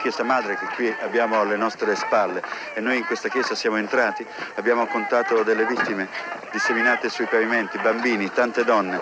Chiesa 0.00 0.22
Madre 0.22 0.56
che 0.56 0.66
qui 0.74 0.94
abbiamo 1.02 1.40
alle 1.40 1.56
nostre 1.56 1.94
spalle 1.94 2.42
e 2.74 2.80
noi 2.80 2.96
in 2.96 3.04
questa 3.04 3.28
chiesa 3.28 3.54
siamo 3.54 3.76
entrati, 3.76 4.26
abbiamo 4.54 4.86
contato 4.86 5.42
delle 5.42 5.66
vittime 5.66 6.08
disseminate 6.50 7.08
sui 7.08 7.26
pavimenti, 7.26 7.78
bambini, 7.78 8.30
tante 8.32 8.64
donne, 8.64 9.00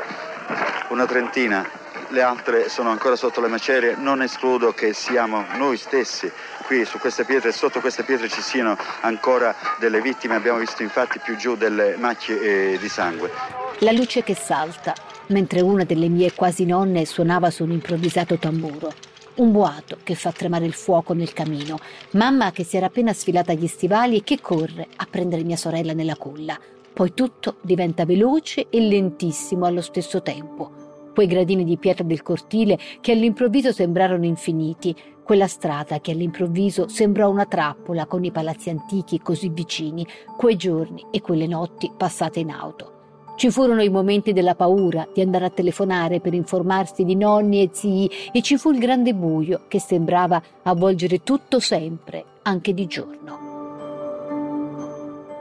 una 0.89 1.07
trentina, 1.07 1.65
le 2.09 2.23
altre 2.23 2.69
sono 2.69 2.91
ancora 2.91 3.17
sotto 3.17 3.41
le 3.41 3.49
macerie, 3.49 3.95
non 3.97 4.23
escludo 4.23 4.73
che 4.73 4.93
siamo 4.93 5.45
noi 5.57 5.77
stessi 5.77 6.31
qui 6.65 6.85
su 6.85 6.99
queste 6.99 7.25
pietre 7.25 7.53
sotto 7.53 7.81
queste 7.81 8.03
pietre 8.03 8.29
ci 8.29 8.43
siano 8.43 8.77
ancora 9.01 9.55
delle 9.79 10.01
vittime, 10.01 10.35
abbiamo 10.35 10.59
visto 10.59 10.83
infatti 10.83 11.19
più 11.19 11.37
giù 11.37 11.57
delle 11.57 11.97
macchie 11.97 12.73
eh, 12.73 12.79
di 12.79 12.89
sangue. 12.89 13.31
La 13.79 13.93
luce 13.93 14.23
che 14.23 14.35
salta, 14.35 14.95
mentre 15.29 15.61
una 15.61 15.85
delle 15.85 16.09
mie 16.09 16.35
quasi 16.35 16.67
nonne 16.67 17.07
suonava 17.07 17.51
su 17.51 17.63
un 17.63 17.71
improvvisato 17.71 18.37
tamburo. 18.37 19.08
Un 19.39 19.53
boato 19.53 19.99
che 20.03 20.17
fa 20.17 20.33
tremare 20.33 20.67
il 20.67 20.73
fuoco 20.73 21.13
nel 21.13 21.33
camino. 21.33 21.79
Mamma 22.13 22.51
che 22.51 22.65
si 22.65 22.77
era 22.77 22.87
appena 22.87 23.13
sfilata 23.13 23.53
gli 23.53 23.69
stivali 23.69 24.17
e 24.17 24.25
che 24.25 24.41
corre 24.41 24.89
a 24.97 25.07
prendere 25.09 25.45
mia 25.45 25.57
sorella 25.57 25.93
nella 25.93 26.17
culla. 26.17 26.59
Poi 26.93 27.15
tutto 27.15 27.59
diventa 27.61 28.05
veloce 28.05 28.67
e 28.69 28.81
lentissimo 28.81 29.65
allo 29.65 29.81
stesso 29.81 30.23
tempo. 30.23 31.13
Quei 31.15 31.29
gradini 31.29 31.63
di 31.63 31.79
pietra 31.79 32.03
del 32.03 32.23
cortile 32.23 32.77
che 33.01 33.13
all'improvviso 33.13 33.71
sembrarono 33.73 34.25
infiniti, 34.25 34.97
quella 35.23 35.47
strada 35.47 36.01
che 36.01 36.11
all'improvviso 36.11 36.89
sembrò 36.89 37.31
una 37.31 37.47
trappola 37.47 38.07
con 38.07 38.25
i 38.25 38.33
palazzi 38.33 38.71
antichi 38.71 39.21
così 39.21 39.51
vicini, 39.51 40.05
quei 40.37 40.57
giorni 40.57 41.07
e 41.13 41.21
quelle 41.21 41.47
notti 41.47 41.93
passate 41.97 42.41
in 42.41 42.51
auto. 42.51 42.98
Ci 43.39 43.53
furono 43.53 43.83
i 43.85 43.89
momenti 43.89 44.33
della 44.33 44.57
paura 44.57 45.07
di 45.15 45.21
andare 45.21 45.45
a 45.45 45.51
telefonare 45.51 46.19
per 46.19 46.35
informarsi 46.35 47.05
di 47.05 47.15
nonni 47.15 47.63
e 47.63 47.71
zii 47.73 48.11
e 48.33 48.43
ci 48.43 48.59
fu 48.59 48.73
il 48.73 48.81
grande 48.81 49.15
buio 49.15 49.61
che 49.69 49.79
sembrava 49.79 50.43
avvolgere 50.65 51.23
tutto 51.23 51.61
sempre, 51.61 52.25
anche 52.43 52.75
di 52.75 52.87
giorno. 52.89 53.39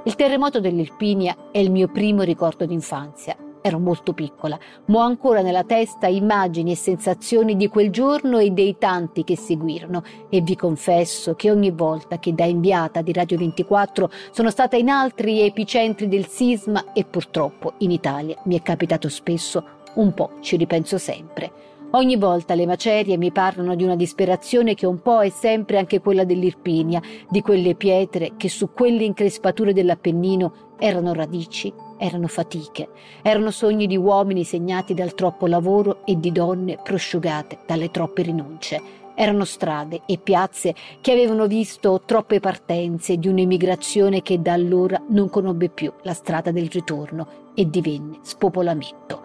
Il 0.03 0.13
terremoto 0.13 0.59
dell'Irpinia 0.59 1.49
è 1.51 1.57
il 1.57 1.71
mio 1.71 1.87
primo 1.87 2.21
ricordo 2.21 2.67
d'infanzia 2.67 3.35
Ero 3.61 3.79
molto 3.79 4.13
piccola, 4.13 4.57
ma 4.85 4.99
ho 4.99 5.01
ancora 5.01 5.41
nella 5.41 5.63
testa 5.63 6.07
immagini 6.07 6.71
e 6.71 6.75
sensazioni 6.75 7.55
di 7.55 7.67
quel 7.67 7.89
giorno 7.89 8.37
e 8.37 8.51
dei 8.51 8.77
tanti 8.77 9.23
che 9.23 9.35
seguirono. 9.35 10.03
E 10.29 10.41
vi 10.41 10.55
confesso 10.55 11.35
che 11.35 11.51
ogni 11.51 11.71
volta 11.71 12.19
che 12.19 12.33
da 12.33 12.45
inviata 12.45 13.01
di 13.01 13.11
Radio 13.11 13.37
24 13.37 14.09
sono 14.31 14.49
stata 14.49 14.77
in 14.77 14.89
altri 14.89 15.41
epicentri 15.41 16.07
del 16.07 16.27
sisma 16.27 16.93
e 16.93 17.03
purtroppo 17.03 17.73
in 17.79 17.91
Italia 17.91 18.39
mi 18.45 18.57
è 18.57 18.61
capitato 18.61 19.09
spesso, 19.09 19.63
un 19.95 20.13
po' 20.13 20.31
ci 20.41 20.55
ripenso 20.55 20.97
sempre. 20.97 21.75
Ogni 21.91 22.17
volta 22.17 22.53
le 22.53 22.65
macerie 22.65 23.17
mi 23.17 23.31
parlano 23.31 23.73
di 23.73 23.83
una 23.83 23.95
disperazione 23.95 24.75
che 24.75 24.85
un 24.85 25.01
po' 25.01 25.21
è 25.21 25.29
sempre 25.29 25.77
anche 25.77 26.01
quella 26.01 26.25
dell'Irpinia, 26.25 27.01
di 27.29 27.41
quelle 27.41 27.75
pietre 27.75 28.33
che 28.35 28.49
su 28.49 28.71
quelle 28.73 29.05
increspature 29.05 29.71
dell'Appennino 29.71 30.75
erano 30.77 31.13
radici 31.13 31.73
erano 31.97 32.27
fatiche, 32.27 32.89
erano 33.21 33.51
sogni 33.51 33.87
di 33.87 33.97
uomini 33.97 34.43
segnati 34.43 34.93
dal 34.93 35.13
troppo 35.13 35.47
lavoro 35.47 36.05
e 36.05 36.19
di 36.19 36.31
donne 36.31 36.79
prosciugate 36.81 37.59
dalle 37.65 37.91
troppe 37.91 38.21
rinunce. 38.21 38.81
Erano 39.15 39.45
strade 39.45 40.01
e 40.05 40.19
piazze 40.19 40.75
che 41.01 41.11
avevano 41.11 41.47
visto 41.47 42.01
troppe 42.05 42.39
partenze 42.39 43.17
di 43.17 43.27
un'emigrazione 43.27 44.21
che 44.21 44.41
da 44.41 44.53
allora 44.53 45.01
non 45.09 45.29
conobbe 45.29 45.69
più 45.69 45.91
la 46.03 46.13
strada 46.13 46.51
del 46.51 46.69
ritorno 46.69 47.51
e 47.55 47.67
divenne 47.67 48.19
spopolamento. 48.21 49.23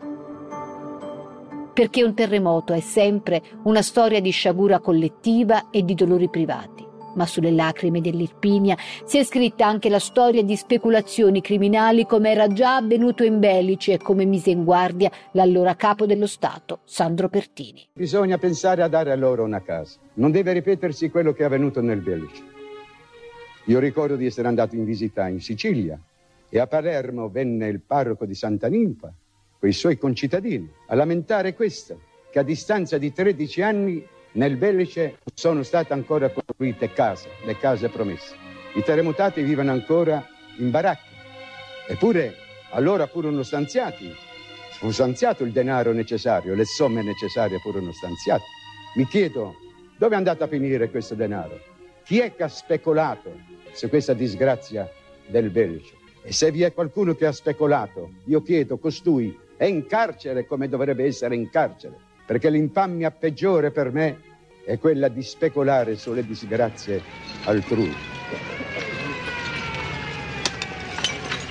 Perché 1.74 2.02
un 2.02 2.14
terremoto 2.14 2.72
è 2.72 2.80
sempre 2.80 3.42
una 3.64 3.82
storia 3.82 4.20
di 4.20 4.30
sciagura 4.30 4.80
collettiva 4.80 5.70
e 5.70 5.84
di 5.84 5.94
dolori 5.94 6.28
privati 6.28 6.81
ma 7.14 7.26
sulle 7.26 7.50
lacrime 7.50 8.00
dell'Irpinia 8.00 8.76
si 9.04 9.18
è 9.18 9.24
scritta 9.24 9.66
anche 9.66 9.88
la 9.88 9.98
storia 9.98 10.42
di 10.42 10.56
speculazioni 10.56 11.40
criminali 11.40 12.06
come 12.06 12.30
era 12.30 12.48
già 12.48 12.76
avvenuto 12.76 13.24
in 13.24 13.38
Belice 13.38 13.94
e 13.94 13.98
come 13.98 14.24
mise 14.24 14.50
in 14.50 14.64
guardia 14.64 15.10
l'allora 15.32 15.74
capo 15.76 16.06
dello 16.06 16.26
Stato, 16.26 16.80
Sandro 16.84 17.28
Pertini. 17.28 17.86
Bisogna 17.92 18.38
pensare 18.38 18.82
a 18.82 18.88
dare 18.88 19.12
a 19.12 19.16
loro 19.16 19.44
una 19.44 19.62
casa. 19.62 19.98
Non 20.14 20.30
deve 20.30 20.52
ripetersi 20.52 21.10
quello 21.10 21.32
che 21.32 21.42
è 21.42 21.46
avvenuto 21.46 21.80
nel 21.80 22.00
Belice. 22.00 22.42
Io 23.66 23.78
ricordo 23.78 24.16
di 24.16 24.26
essere 24.26 24.48
andato 24.48 24.74
in 24.74 24.84
visita 24.84 25.28
in 25.28 25.40
Sicilia 25.40 25.98
e 26.48 26.58
a 26.58 26.66
Palermo 26.66 27.28
venne 27.28 27.68
il 27.68 27.80
parroco 27.80 28.26
di 28.26 28.34
Santa 28.34 28.68
Ninfa 28.68 29.12
con 29.58 29.68
i 29.68 29.72
suoi 29.72 29.96
concittadini 29.96 30.68
a 30.88 30.94
lamentare 30.96 31.54
questo, 31.54 32.00
che 32.32 32.40
a 32.40 32.42
distanza 32.42 32.98
di 32.98 33.12
13 33.12 33.62
anni 33.62 34.04
nel 34.32 34.56
Belice 34.56 35.18
sono 35.34 35.62
state 35.62 35.92
ancora 35.92 36.30
costruite 36.30 36.92
case, 36.92 37.28
le 37.44 37.56
case 37.58 37.88
promesse. 37.88 38.34
I 38.74 38.82
terremotati 38.82 39.42
vivono 39.42 39.72
ancora 39.72 40.26
in 40.56 40.70
baracche. 40.70 41.10
Eppure 41.88 42.34
allora 42.70 43.06
furono 43.06 43.42
stanziati, 43.42 44.14
fu 44.78 44.90
stanziato 44.90 45.44
il 45.44 45.52
denaro 45.52 45.92
necessario, 45.92 46.54
le 46.54 46.64
somme 46.64 47.02
necessarie 47.02 47.58
furono 47.58 47.92
stanziate. 47.92 48.44
Mi 48.94 49.06
chiedo 49.06 49.54
dove 49.98 50.14
è 50.14 50.16
andato 50.16 50.44
a 50.44 50.48
finire 50.48 50.90
questo 50.90 51.14
denaro? 51.14 51.60
Chi 52.04 52.20
è 52.20 52.34
che 52.34 52.42
ha 52.44 52.48
speculato 52.48 53.32
su 53.72 53.88
questa 53.88 54.14
disgrazia 54.14 54.90
del 55.26 55.50
Belgio? 55.50 56.00
E 56.22 56.32
se 56.32 56.50
vi 56.50 56.62
è 56.62 56.72
qualcuno 56.72 57.14
che 57.14 57.26
ha 57.26 57.32
speculato, 57.32 58.12
io 58.24 58.42
chiedo, 58.42 58.78
costui 58.78 59.38
è 59.56 59.64
in 59.64 59.86
carcere 59.86 60.46
come 60.46 60.68
dovrebbe 60.68 61.04
essere 61.04 61.34
in 61.34 61.50
carcere, 61.50 61.96
perché 62.24 62.50
l'infamia 62.50 63.10
peggiore 63.10 63.70
per 63.70 63.92
me 63.92 64.20
è 64.64 64.78
quella 64.78 65.08
di 65.08 65.22
speculare 65.22 65.96
sulle 65.96 66.24
disgrazie 66.24 67.02
altrui. 67.44 67.94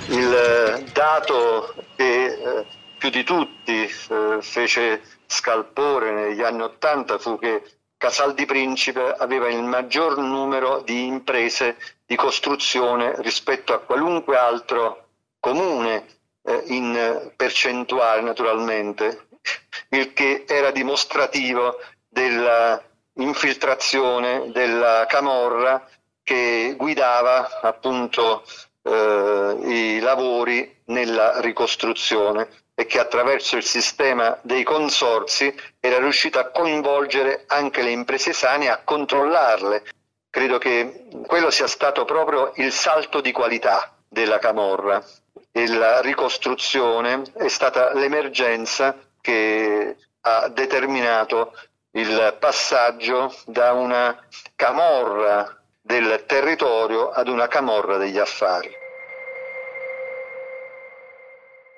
Il 0.08 0.34
eh, 0.34 0.84
dato 0.92 1.74
che 1.96 2.26
eh, 2.26 2.66
più 2.98 3.10
di 3.10 3.24
tutti 3.24 3.84
eh, 3.84 4.38
fece 4.42 5.02
scalpore 5.26 6.12
negli 6.12 6.42
anni 6.42 6.62
Ottanta 6.62 7.18
fu 7.18 7.38
che 7.40 7.64
Casal 7.98 8.34
di 8.34 8.46
Principe 8.46 9.14
aveva 9.18 9.48
il 9.48 9.64
maggior 9.64 10.18
numero 10.18 10.82
di 10.82 11.06
imprese 11.06 11.78
di 12.06 12.16
costruzione 12.16 13.14
rispetto 13.22 13.74
a 13.74 13.80
qualunque 13.80 14.38
altro 14.38 15.08
comune 15.40 16.06
eh, 16.44 16.64
in 16.68 17.32
percentuale 17.36 18.22
naturalmente, 18.22 19.28
il 19.94 20.14
che 20.14 20.46
era 20.48 20.72
dimostrativo 20.72 21.78
dell'infiltrazione 22.08 24.50
della 24.52 25.06
Camorra 25.08 25.86
che 26.24 26.76
guidava 26.78 27.60
appunto 27.62 28.44
eh, 28.84 29.58
i 29.64 30.00
lavori 30.00 30.80
nella 30.86 31.42
ricostruzione 31.42 32.48
e 32.74 32.86
che 32.86 33.00
attraverso 33.00 33.58
il 33.58 33.64
sistema 33.64 34.38
dei 34.42 34.64
consorsi 34.64 35.54
era 35.80 36.00
riuscita 36.00 36.40
a 36.40 36.50
coinvolgere 36.50 37.44
anche 37.48 37.82
le 37.82 37.92
imprese 37.92 38.32
sane 38.34 38.66
e 38.66 38.70
a 38.70 38.82
controllarle. 38.84 39.84
Credo 40.30 40.58
che 40.58 41.08
quello 41.28 41.50
sia 41.50 41.68
stato 41.68 42.06
proprio 42.06 42.54
il 42.56 42.72
salto 42.72 43.20
di 43.20 43.34
qualità 43.34 43.94
della 44.08 44.40
Camorra 44.40 45.04
e 45.52 45.68
la 45.68 46.00
ricostruzione 46.00 47.24
è 47.34 47.50
stata 47.50 47.94
l'emergenza 47.94 48.96
che 49.22 49.96
ha 50.22 50.48
determinato 50.50 51.54
il 51.92 52.36
passaggio 52.40 53.34
da 53.46 53.74
una 53.74 54.18
camorra 54.56 55.62
del 55.82 56.24
territorio 56.26 57.10
ad 57.10 57.28
una 57.28 57.48
camorra 57.48 57.98
degli 57.98 58.18
affari. 58.18 58.80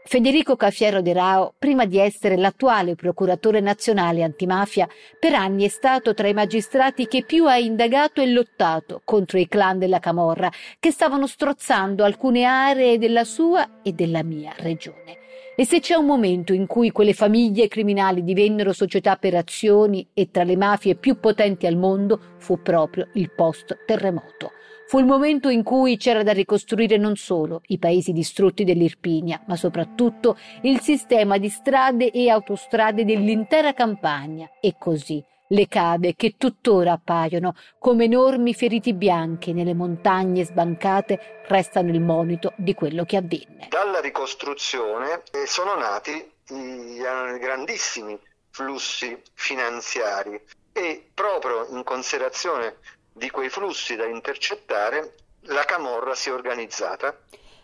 Federico 0.06 0.58
Cafiero 0.58 1.02
de 1.02 1.14
Rao, 1.14 1.54
prima 1.58 1.86
di 1.86 1.98
essere 1.98 2.36
l'attuale 2.36 2.94
procuratore 2.94 3.62
nazionale 3.62 4.22
antimafia, 4.22 4.88
per 5.18 5.34
anni 5.34 5.66
è 5.66 5.70
stato 5.70 6.14
tra 6.14 6.28
i 6.28 6.34
magistrati 6.34 7.08
che 7.08 7.24
più 7.24 7.48
ha 7.48 7.58
indagato 7.58 8.22
e 8.22 8.28
lottato 8.28 9.02
contro 9.06 9.40
i 9.40 9.48
clan 9.48 9.80
della 9.80 10.00
Camorra, 10.00 10.52
che 10.80 10.92
stavano 10.92 11.26
strozzando 11.26 12.04
alcune 12.04 12.44
aree 12.44 13.00
della 13.00 13.24
sua 13.24 13.82
e 13.82 13.94
della 13.94 14.24
mia 14.24 14.54
regione. 14.58 15.23
E 15.56 15.66
se 15.66 15.80
c'è 15.80 15.94
un 15.94 16.08
momento 16.08 16.52
in 16.52 16.66
cui 16.66 16.90
quelle 16.90 17.14
famiglie 17.14 17.68
criminali 17.68 18.24
divennero 18.24 18.74
società 18.74 19.18
per 19.18 19.36
azioni 19.36 20.08
e 20.12 20.32
tra 20.32 20.44
le 20.44 20.58
mafie 20.58 20.96
più 20.96 21.20
potenti 21.20 21.68
al 21.68 21.78
mondo, 21.78 22.20
fu 22.38 22.60
proprio 22.64 23.10
il 23.14 23.30
post-terremoto. 23.30 24.52
Fu 24.88 24.98
il 24.98 25.06
momento 25.06 25.50
in 25.50 25.62
cui 25.62 25.98
c'era 25.98 26.24
da 26.24 26.34
ricostruire 26.34 26.98
non 26.98 27.16
solo 27.16 27.62
i 27.68 27.78
paesi 27.78 28.14
distrutti 28.14 28.64
dell'Irpinia, 28.64 29.44
ma 29.46 29.56
soprattutto 29.56 30.38
il 30.64 30.80
sistema 30.80 31.38
di 31.38 31.50
strade 31.50 32.10
e 32.10 32.30
autostrade 32.30 33.06
dell'intera 33.06 33.74
campagna 33.74 34.50
e 34.60 34.74
così 34.80 35.24
le 35.54 35.68
cave 35.68 36.16
che 36.16 36.36
tuttora 36.38 36.94
appaiono 36.94 37.56
come 37.80 38.06
enormi 38.06 38.54
feriti 38.54 38.94
bianchi 38.94 39.54
nelle 39.54 39.74
montagne 39.74 40.44
sbancate 40.44 41.44
restano 41.48 41.90
il 41.90 42.02
monito 42.02 42.54
di 42.58 42.74
quello 42.74 43.06
che 43.06 43.18
avvenne. 43.18 43.68
Dalla 43.70 44.00
ricostruzione 44.00 45.22
eh, 45.32 45.46
sono 45.46 45.76
nati 45.76 46.32
i 46.50 46.98
grandissimi 47.40 48.20
flussi 48.50 49.20
finanziari 49.34 50.40
e 50.74 51.10
proprio 51.14 51.68
in 51.70 51.84
considerazione 51.84 52.78
di 53.14 53.30
quei 53.30 53.50
flussi 53.50 53.96
da 53.96 54.06
intercettare, 54.06 55.16
la 55.48 55.64
Camorra 55.66 56.16
si 56.16 56.30
è 56.30 56.34
organizzata 56.34 57.16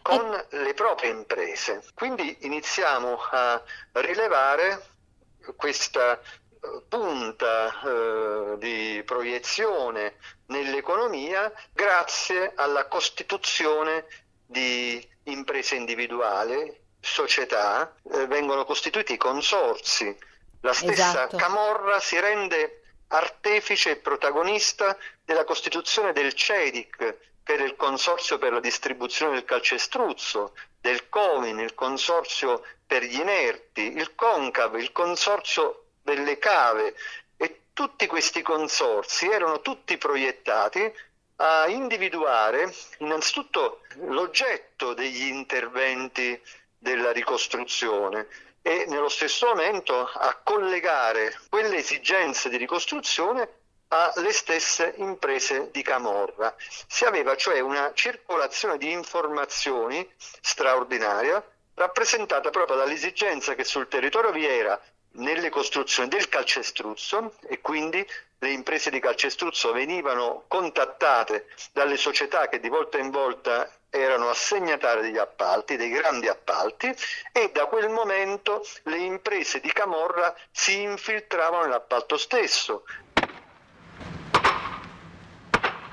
con 0.01 0.45
le 0.49 0.73
proprie 0.73 1.09
imprese. 1.09 1.83
Quindi 1.93 2.37
iniziamo 2.41 3.17
a 3.31 3.61
rilevare 3.93 4.81
questa 5.55 6.19
eh, 6.19 6.19
punta 6.87 7.81
eh, 7.81 8.57
di 8.57 9.01
proiezione 9.05 10.15
nell'economia 10.47 11.51
grazie 11.71 12.51
alla 12.55 12.87
costituzione 12.87 14.05
di 14.45 15.07
imprese 15.23 15.75
individuali, 15.75 16.75
società, 16.99 17.95
eh, 18.11 18.27
vengono 18.27 18.65
costituiti 18.65 19.15
consorsi. 19.17 20.15
La 20.61 20.73
stessa 20.73 21.09
esatto. 21.09 21.37
Camorra 21.37 21.99
si 21.99 22.19
rende 22.19 22.81
artefice 23.07 23.91
e 23.91 23.95
protagonista 23.97 24.97
della 25.23 25.45
costituzione 25.45 26.11
del 26.11 26.33
CEDIC, 26.33 26.97
che 27.43 27.53
era 27.53 27.63
il 27.63 27.75
consorzio 27.75 28.37
per 28.37 28.53
la 28.53 28.59
distribuzione 28.59 29.33
del 29.33 29.45
calcestruzzo, 29.45 30.53
del 30.81 31.09
COMIN, 31.09 31.59
il 31.59 31.73
consorzio 31.73 32.63
per 32.85 33.03
gli 33.03 33.19
inerti, 33.19 33.95
il 33.95 34.13
CONCAV, 34.15 34.75
il 34.75 34.91
consorzio 34.91 35.78
delle 36.01 36.37
cave 36.37 36.95
e 37.37 37.61
tutti 37.73 38.07
questi 38.07 38.41
consorsi 38.41 39.29
erano 39.29 39.61
tutti 39.61 39.97
proiettati 39.97 40.91
a 41.37 41.67
individuare 41.67 42.73
innanzitutto 42.97 43.81
l'oggetto 44.07 44.93
degli 44.93 45.27
interventi 45.27 46.39
della 46.77 47.11
ricostruzione 47.11 48.27
e 48.61 48.85
nello 48.87 49.09
stesso 49.09 49.47
momento 49.47 50.05
a 50.05 50.37
collegare 50.43 51.37
quelle 51.49 51.77
esigenze 51.77 52.49
di 52.49 52.57
ricostruzione 52.57 53.47
alle 53.89 54.33
stesse 54.33 54.93
imprese 54.97 55.69
di 55.71 55.81
Camorra. 55.81 56.53
Si 56.87 57.05
aveva 57.05 57.35
cioè 57.35 57.59
una 57.59 57.91
circolazione 57.93 58.77
di 58.77 58.91
informazioni 58.91 60.07
straordinaria 60.17 61.43
rappresentata 61.73 62.49
proprio 62.49 62.75
dall'esigenza 62.75 63.55
che 63.55 63.63
sul 63.63 63.87
territorio 63.87 64.31
vi 64.31 64.45
era 64.45 64.79
nelle 65.11 65.49
costruzioni 65.49 66.09
del 66.09 66.29
calcestruzzo 66.29 67.33
e 67.47 67.61
quindi 67.61 68.05
le 68.41 68.51
imprese 68.51 68.89
di 68.89 68.99
calcestruzzo 68.99 69.73
venivano 69.73 70.43
contattate 70.47 71.47
dalle 71.73 71.97
società 71.97 72.47
che 72.47 72.59
di 72.59 72.69
volta 72.69 72.97
in 72.97 73.09
volta 73.09 73.69
erano 73.89 74.29
assegnatarie 74.29 75.01
degli 75.01 75.17
appalti, 75.17 75.75
dei 75.75 75.89
grandi 75.89 76.27
appalti 76.27 76.93
e 77.31 77.49
da 77.51 77.65
quel 77.65 77.89
momento 77.89 78.63
le 78.83 78.97
imprese 78.97 79.59
di 79.59 79.71
Camorra 79.71 80.33
si 80.51 80.81
infiltravano 80.81 81.63
nell'appalto 81.63 82.17
stesso. 82.17 82.83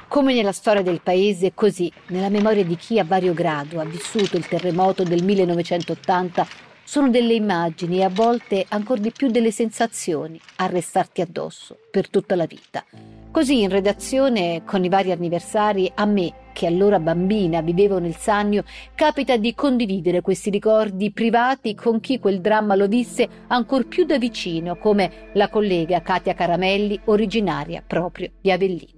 Come 0.09 0.35
nella 0.35 0.52
storia 0.52 0.83
del 0.83 1.00
paese, 1.00 1.52
così 1.52 1.92
nella 2.09 2.29
memoria 2.29 2.64
di 2.64 2.76
chi 2.76 2.98
a 2.98 3.05
vario 3.05 3.35
grado 3.35 3.81
ha 3.81 3.85
vissuto 3.85 4.37
il 4.37 4.46
terremoto 4.46 5.02
del 5.02 5.22
1980 5.24 6.65
sono 6.87 7.11
delle 7.11 7.35
immagini 7.35 7.99
e 7.99 8.05
a 8.05 8.09
volte 8.09 8.64
ancora 8.68 9.01
di 9.01 9.11
più 9.11 9.29
delle 9.29 9.51
sensazioni 9.51 10.40
a 10.57 10.66
restarti 10.66 11.20
addosso 11.20 11.77
per 11.90 12.09
tutta 12.09 12.37
la 12.37 12.46
vita. 12.46 12.85
Così 13.33 13.61
in 13.62 13.70
redazione, 13.70 14.62
con 14.64 14.85
i 14.85 14.88
vari 14.88 15.11
anniversari, 15.11 15.90
a 15.96 16.05
me, 16.05 16.44
che 16.53 16.66
allora 16.66 17.01
bambina 17.01 17.61
vivevo 17.61 17.99
nel 17.99 18.14
Sannio, 18.14 18.62
capita 18.94 19.37
di 19.37 19.53
condividere 19.53 20.20
questi 20.20 20.49
ricordi 20.49 21.11
privati 21.11 21.75
con 21.75 21.99
chi 21.99 22.20
quel 22.20 22.40
dramma 22.40 22.77
lo 22.77 22.87
visse 22.87 23.29
ancor 23.49 23.88
più 23.88 24.05
da 24.05 24.16
vicino, 24.16 24.77
come 24.77 25.31
la 25.35 25.51
collega 25.51 26.01
Katia 26.03 26.35
Caramelli, 26.35 26.99
originaria 27.07 27.83
proprio 27.85 28.31
di 28.40 28.53
Avellino. 28.53 28.96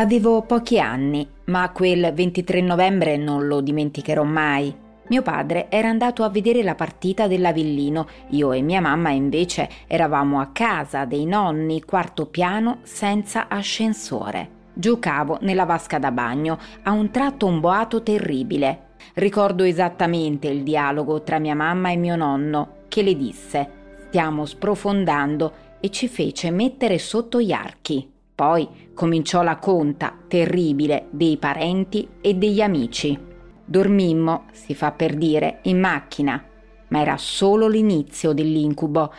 Avevo 0.00 0.40
pochi 0.40 0.80
anni, 0.80 1.28
ma 1.44 1.70
quel 1.72 2.10
23 2.14 2.62
novembre 2.62 3.18
non 3.18 3.46
lo 3.46 3.60
dimenticherò 3.60 4.22
mai. 4.22 4.74
Mio 5.08 5.20
padre 5.20 5.66
era 5.68 5.90
andato 5.90 6.22
a 6.22 6.30
vedere 6.30 6.62
la 6.62 6.74
partita 6.74 7.26
dell'Avellino, 7.26 8.06
io 8.30 8.52
e 8.52 8.62
mia 8.62 8.80
mamma 8.80 9.10
invece 9.10 9.68
eravamo 9.86 10.40
a 10.40 10.52
casa 10.54 11.04
dei 11.04 11.26
nonni, 11.26 11.82
quarto 11.82 12.24
piano, 12.24 12.78
senza 12.84 13.48
ascensore. 13.48 14.48
Giocavo 14.72 15.36
nella 15.42 15.66
vasca 15.66 15.98
da 15.98 16.10
bagno, 16.10 16.58
a 16.84 16.92
un 16.92 17.10
tratto 17.10 17.44
un 17.44 17.60
boato 17.60 18.02
terribile. 18.02 18.92
Ricordo 19.16 19.64
esattamente 19.64 20.48
il 20.48 20.62
dialogo 20.62 21.22
tra 21.22 21.38
mia 21.38 21.54
mamma 21.54 21.90
e 21.90 21.96
mio 21.96 22.16
nonno, 22.16 22.84
che 22.88 23.02
le 23.02 23.14
disse: 23.14 23.70
Stiamo 24.08 24.46
sprofondando 24.46 25.52
e 25.78 25.90
ci 25.90 26.08
fece 26.08 26.50
mettere 26.50 26.96
sotto 26.96 27.38
gli 27.38 27.52
archi. 27.52 28.09
Poi 28.40 28.66
cominciò 28.94 29.42
la 29.42 29.58
conta 29.58 30.16
terribile 30.26 31.08
dei 31.10 31.36
parenti 31.36 32.08
e 32.22 32.32
degli 32.32 32.62
amici. 32.62 33.18
Dormimmo, 33.62 34.44
si 34.52 34.74
fa 34.74 34.92
per 34.92 35.14
dire, 35.14 35.58
in 35.64 35.78
macchina. 35.78 36.42
ma 36.88 37.00
era 37.02 37.18
solo 37.18 37.68
l'inizio 37.68 38.32
dell'incubo. 38.32 39.12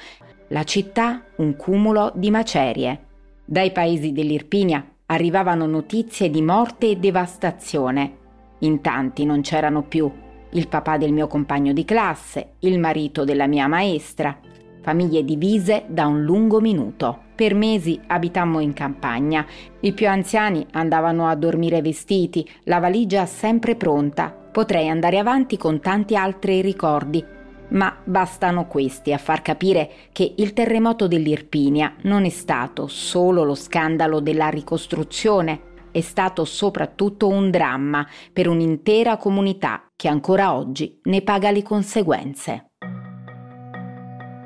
La 0.47 0.63
città 0.63 1.21
un 1.35 1.55
cumulo 1.55 2.11
di 2.15 2.31
macerie. 2.31 3.05
Dai 3.45 3.71
paesi 3.71 4.11
dell'Irpinia 4.11 4.83
arrivavano 5.05 5.67
notizie 5.67 6.31
di 6.31 6.41
morte 6.41 6.89
e 6.89 6.97
devastazione. 6.97 8.17
In 8.61 8.81
tanti 8.81 9.23
non 9.23 9.41
c'erano 9.41 9.83
più 9.83 10.11
il 10.49 10.67
papà 10.67 10.97
del 10.97 11.13
mio 11.13 11.27
compagno 11.27 11.73
di 11.73 11.85
classe, 11.85 12.53
il 12.61 12.79
marito 12.79 13.23
della 13.23 13.45
mia 13.45 13.67
maestra, 13.67 14.35
famiglie 14.81 15.23
divise 15.23 15.83
da 15.87 16.07
un 16.07 16.23
lungo 16.23 16.59
minuto. 16.59 17.29
Per 17.41 17.55
mesi 17.55 17.99
abitammo 18.05 18.59
in 18.59 18.71
campagna. 18.73 19.43
I 19.79 19.93
più 19.93 20.07
anziani 20.07 20.63
andavano 20.73 21.27
a 21.27 21.33
dormire 21.33 21.81
vestiti, 21.81 22.47
la 22.65 22.77
valigia 22.77 23.25
sempre 23.25 23.75
pronta. 23.75 24.29
Potrei 24.29 24.87
andare 24.87 25.17
avanti 25.17 25.57
con 25.57 25.79
tanti 25.79 26.15
altri 26.15 26.61
ricordi, 26.61 27.25
ma 27.69 27.97
bastano 28.03 28.67
questi 28.67 29.11
a 29.11 29.17
far 29.17 29.41
capire 29.41 29.89
che 30.11 30.35
il 30.37 30.53
terremoto 30.53 31.07
dell'Irpinia 31.07 31.95
non 32.03 32.25
è 32.25 32.29
stato 32.29 32.85
solo 32.85 33.43
lo 33.43 33.55
scandalo 33.55 34.19
della 34.19 34.49
ricostruzione, 34.49 35.61
è 35.89 36.01
stato 36.01 36.45
soprattutto 36.45 37.27
un 37.27 37.49
dramma 37.49 38.07
per 38.31 38.49
un'intera 38.49 39.17
comunità 39.17 39.87
che 39.95 40.07
ancora 40.07 40.53
oggi 40.53 40.99
ne 41.05 41.23
paga 41.23 41.49
le 41.49 41.63
conseguenze. 41.63 42.70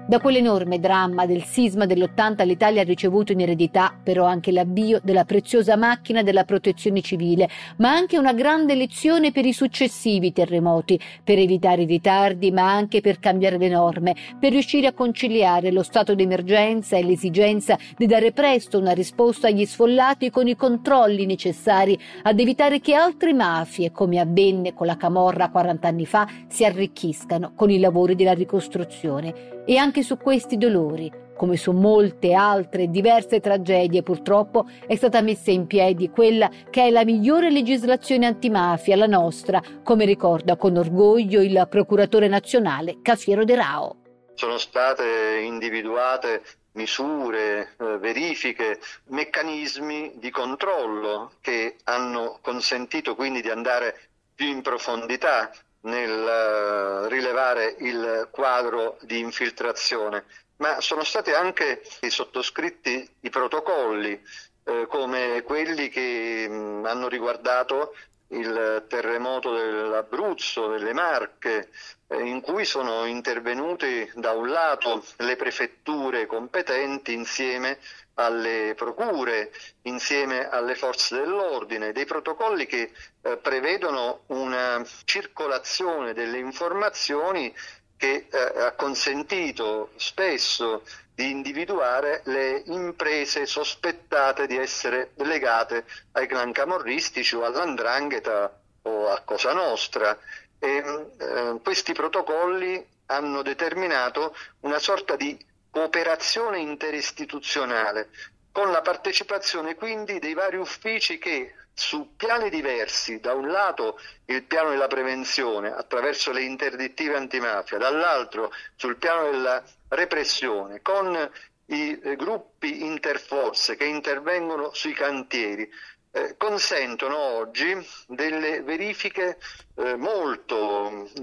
Da 0.08 0.20
quell'enorme 0.20 0.80
dramma 0.80 1.26
del 1.26 1.44
sisma 1.44 1.88
dell'80 1.88 2.46
l'Italia 2.46 2.82
ha 2.82 2.84
ricevuto 2.84 3.32
in 3.32 3.42
eredità 3.42 3.92
però 4.04 4.26
anche 4.26 4.52
l'avvio 4.52 5.00
della 5.02 5.26
preziosa 5.26 5.76
macchina 5.78 6.22
della 6.22 6.44
protezione 6.44 7.02
civile, 7.02 7.50
ma 7.78 7.90
anche 7.90 8.20
una 8.20 8.34
grande 8.34 8.76
lezione 8.76 9.32
per 9.32 9.48
i 9.48 9.52
successivi 9.52 10.32
terremoti, 10.32 11.00
per 11.24 11.40
evitare 11.40 11.82
i 11.82 11.86
ritardi, 11.88 12.52
ma 12.52 12.72
anche 12.72 13.02
per 13.02 13.20
cambiare 13.20 13.58
le 13.58 13.68
norme, 13.68 14.16
per 14.40 14.52
riuscire 14.52 14.86
a 14.86 14.94
conciliare 14.94 15.72
lo 15.72 15.82
stato 15.82 16.14
d'emergenza 16.14 16.98
e 16.98 17.04
l'esigenza 17.04 17.76
di 17.98 18.06
dare 18.06 18.32
presto 18.32 18.78
una 18.78 18.92
risposta 18.92 19.48
agli 19.48 19.66
sfollati 19.66 20.30
con 20.30 20.48
i 20.48 20.56
controlli 20.56 21.26
necessari 21.26 21.98
ad 22.22 22.40
evitare 22.40 22.80
che 22.80 22.94
altre 22.94 23.34
mafie, 23.34 23.92
come 23.92 24.20
avvenne 24.20 24.76
con 24.76 24.86
la 24.86 24.98
Camorra 24.98 25.50
40 25.50 25.88
anni 25.88 26.06
fa, 26.06 26.28
si 26.48 26.64
arricchiscano 26.64 27.54
con 27.56 27.72
i 27.72 27.80
lavori 27.80 28.14
della 28.14 28.34
ricostruzione. 28.34 29.55
E 29.68 29.78
anche 29.78 30.04
su 30.04 30.18
questi 30.18 30.58
dolori, 30.58 31.12
come 31.36 31.58
su 31.58 31.72
molte 31.72 32.34
altre 32.34 32.88
diverse 32.88 33.40
tragedie 33.40 34.04
purtroppo, 34.04 34.70
è 34.86 34.96
stata 34.96 35.22
messa 35.22 35.50
in 35.50 35.66
piedi 35.66 36.12
quella 36.12 36.52
che 36.70 36.84
è 36.84 36.90
la 36.92 37.04
migliore 37.04 37.50
legislazione 37.50 38.28
antimafia, 38.28 38.96
la 38.96 39.08
nostra, 39.08 39.60
come 39.84 40.06
ricorda 40.06 40.56
con 40.56 40.78
orgoglio 40.78 41.42
il 41.42 41.66
procuratore 41.68 42.28
nazionale 42.28 43.00
Cafiero 43.02 43.44
De 43.44 43.56
Rao. 43.56 43.96
Sono 44.36 44.60
state 44.60 45.40
individuate 45.44 46.44
misure, 46.74 47.74
eh, 47.80 47.98
verifiche, 47.98 48.80
meccanismi 49.08 50.14
di 50.18 50.30
controllo 50.30 51.32
che 51.42 51.78
hanno 51.86 52.38
consentito 52.42 53.16
quindi 53.16 53.42
di 53.42 53.50
andare 53.50 53.96
più 54.36 54.48
in 54.48 54.62
profondità 54.62 55.50
nel 55.86 56.28
eh, 56.28 57.10
rilevare 57.10 57.76
il 57.80 58.28
quadro 58.32 58.98
di 59.02 59.20
infiltrazione, 59.20 60.26
ma 60.58 60.80
sono 60.82 61.04
stati 61.04 61.32
anche 61.32 61.82
sottoscritti 62.08 63.10
i 63.22 63.30
protocolli 63.30 64.22
eh, 64.64 64.88
come 64.88 65.42
quelli 65.44 65.90
che 65.90 66.48
mh, 66.48 66.86
hanno 66.86 67.08
riguardato 67.08 67.94
il 68.30 68.86
terremoto 68.88 69.54
dell'Abruzzo, 69.54 70.68
delle 70.68 70.94
Marche, 70.94 71.70
eh, 72.08 72.20
in 72.22 72.42
cui 72.42 72.66
sono 72.66 73.06
intervenute 73.06 74.12
da 74.16 74.32
un 74.32 74.50
lato 74.50 75.04
le 75.18 75.36
prefetture 75.36 76.26
competenti 76.26 77.14
insieme 77.14 77.78
alle 78.16 78.74
procure, 78.76 79.52
insieme 79.84 80.50
alle 80.50 80.76
forze 80.76 81.16
dell'ordine, 81.16 81.92
dei 81.92 82.06
protocolli 82.06 82.66
che 82.66 82.92
eh, 83.22 83.38
prevedono 83.38 84.22
una 84.28 84.84
circolazione 85.04 86.14
delle 86.14 86.38
informazioni 86.38 87.54
che 87.98 88.28
eh, 88.30 88.38
ha 88.38 88.72
consentito 88.74 89.92
spesso 89.96 90.84
di 91.14 91.30
individuare 91.30 92.22
le 92.26 92.64
imprese 92.66 93.46
sospettate 93.46 94.48
di 94.48 94.58
essere 94.58 95.12
legate 95.16 95.86
ai 96.12 96.28
clan 96.28 96.52
camorristici 96.52 97.36
o 97.36 97.46
all'andrangheta 97.46 98.60
o 98.84 99.10
a 99.10 99.22
Cosa 99.22 99.54
Nostra. 99.54 100.18
E, 100.60 100.84
eh, 101.18 101.60
questi 101.64 101.94
protocolli 101.94 102.86
hanno 103.08 103.42
determinato 103.42 104.36
una 104.62 104.80
sorta 104.80 105.16
di 105.16 105.38
cooperazione 105.76 106.60
interistituzionale, 106.60 108.08
con 108.50 108.72
la 108.72 108.82
partecipazione 108.82 109.76
quindi 109.76 110.20
dei 110.20 110.34
vari 110.34 110.56
uffici 110.56 111.18
che 111.18 111.54
su 111.74 112.16
piani 112.16 112.50
diversi, 112.50 113.20
da 113.20 113.34
un 113.34 113.50
lato 113.50 114.00
il 114.28 114.44
piano 114.44 114.70
della 114.70 114.88
prevenzione 114.88 115.74
attraverso 115.74 116.32
le 116.32 116.44
interdittive 116.44 117.18
antimafia, 117.18 117.78
dall'altro 117.78 118.54
sul 118.78 118.96
piano 118.96 119.30
della 119.30 119.62
repressione, 119.90 120.82
con 120.82 121.30
i 121.66 122.00
eh, 122.02 122.16
gruppi 122.16 122.86
interforze 122.86 123.76
che 123.76 123.84
intervengono 123.84 124.74
sui 124.74 124.94
cantieri, 124.94 125.70
eh, 126.12 126.36
consentono 126.38 127.18
oggi 127.18 127.76
delle 128.08 128.62
verifiche 128.62 129.38
eh, 129.76 129.98
molto 129.98 130.56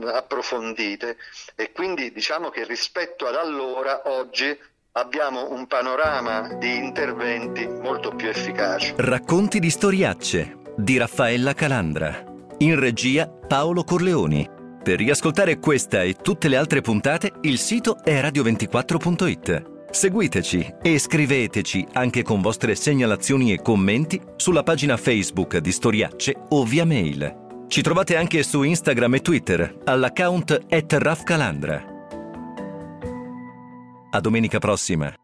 approfondite 0.08 1.16
e 1.54 1.72
quindi 1.72 2.12
diciamo 2.12 2.50
che 2.50 2.64
rispetto 2.64 3.26
ad 3.26 3.36
allora 3.36 4.02
oggi 4.06 4.56
abbiamo 4.92 5.50
un 5.52 5.66
panorama 5.66 6.54
di 6.54 6.76
interventi 6.76 7.66
molto 7.66 8.14
più 8.14 8.28
efficaci. 8.28 8.94
Racconti 8.96 9.58
di 9.58 9.70
storiacce 9.70 10.58
di 10.76 10.96
Raffaella 10.96 11.54
Calandra. 11.54 12.24
In 12.58 12.78
regia 12.78 13.28
Paolo 13.28 13.84
Corleoni. 13.84 14.48
Per 14.82 14.98
riascoltare 14.98 15.58
questa 15.58 16.02
e 16.02 16.14
tutte 16.14 16.48
le 16.48 16.56
altre 16.56 16.80
puntate 16.80 17.32
il 17.42 17.58
sito 17.58 18.02
è 18.02 18.20
radio24.it. 18.20 19.70
Seguiteci 19.90 20.74
e 20.82 20.98
scriveteci 20.98 21.86
anche 21.92 22.22
con 22.22 22.40
vostre 22.40 22.74
segnalazioni 22.74 23.52
e 23.52 23.60
commenti 23.60 24.20
sulla 24.36 24.62
pagina 24.62 24.96
Facebook 24.96 25.58
di 25.58 25.70
Storiacce 25.70 26.34
o 26.48 26.64
via 26.64 26.86
mail. 26.86 27.41
Ci 27.72 27.80
trovate 27.80 28.16
anche 28.16 28.42
su 28.42 28.62
Instagram 28.64 29.14
e 29.14 29.20
Twitter 29.22 29.78
all'account 29.84 30.66
at 30.68 30.92
A 34.10 34.20
domenica 34.20 34.58
prossima. 34.58 35.21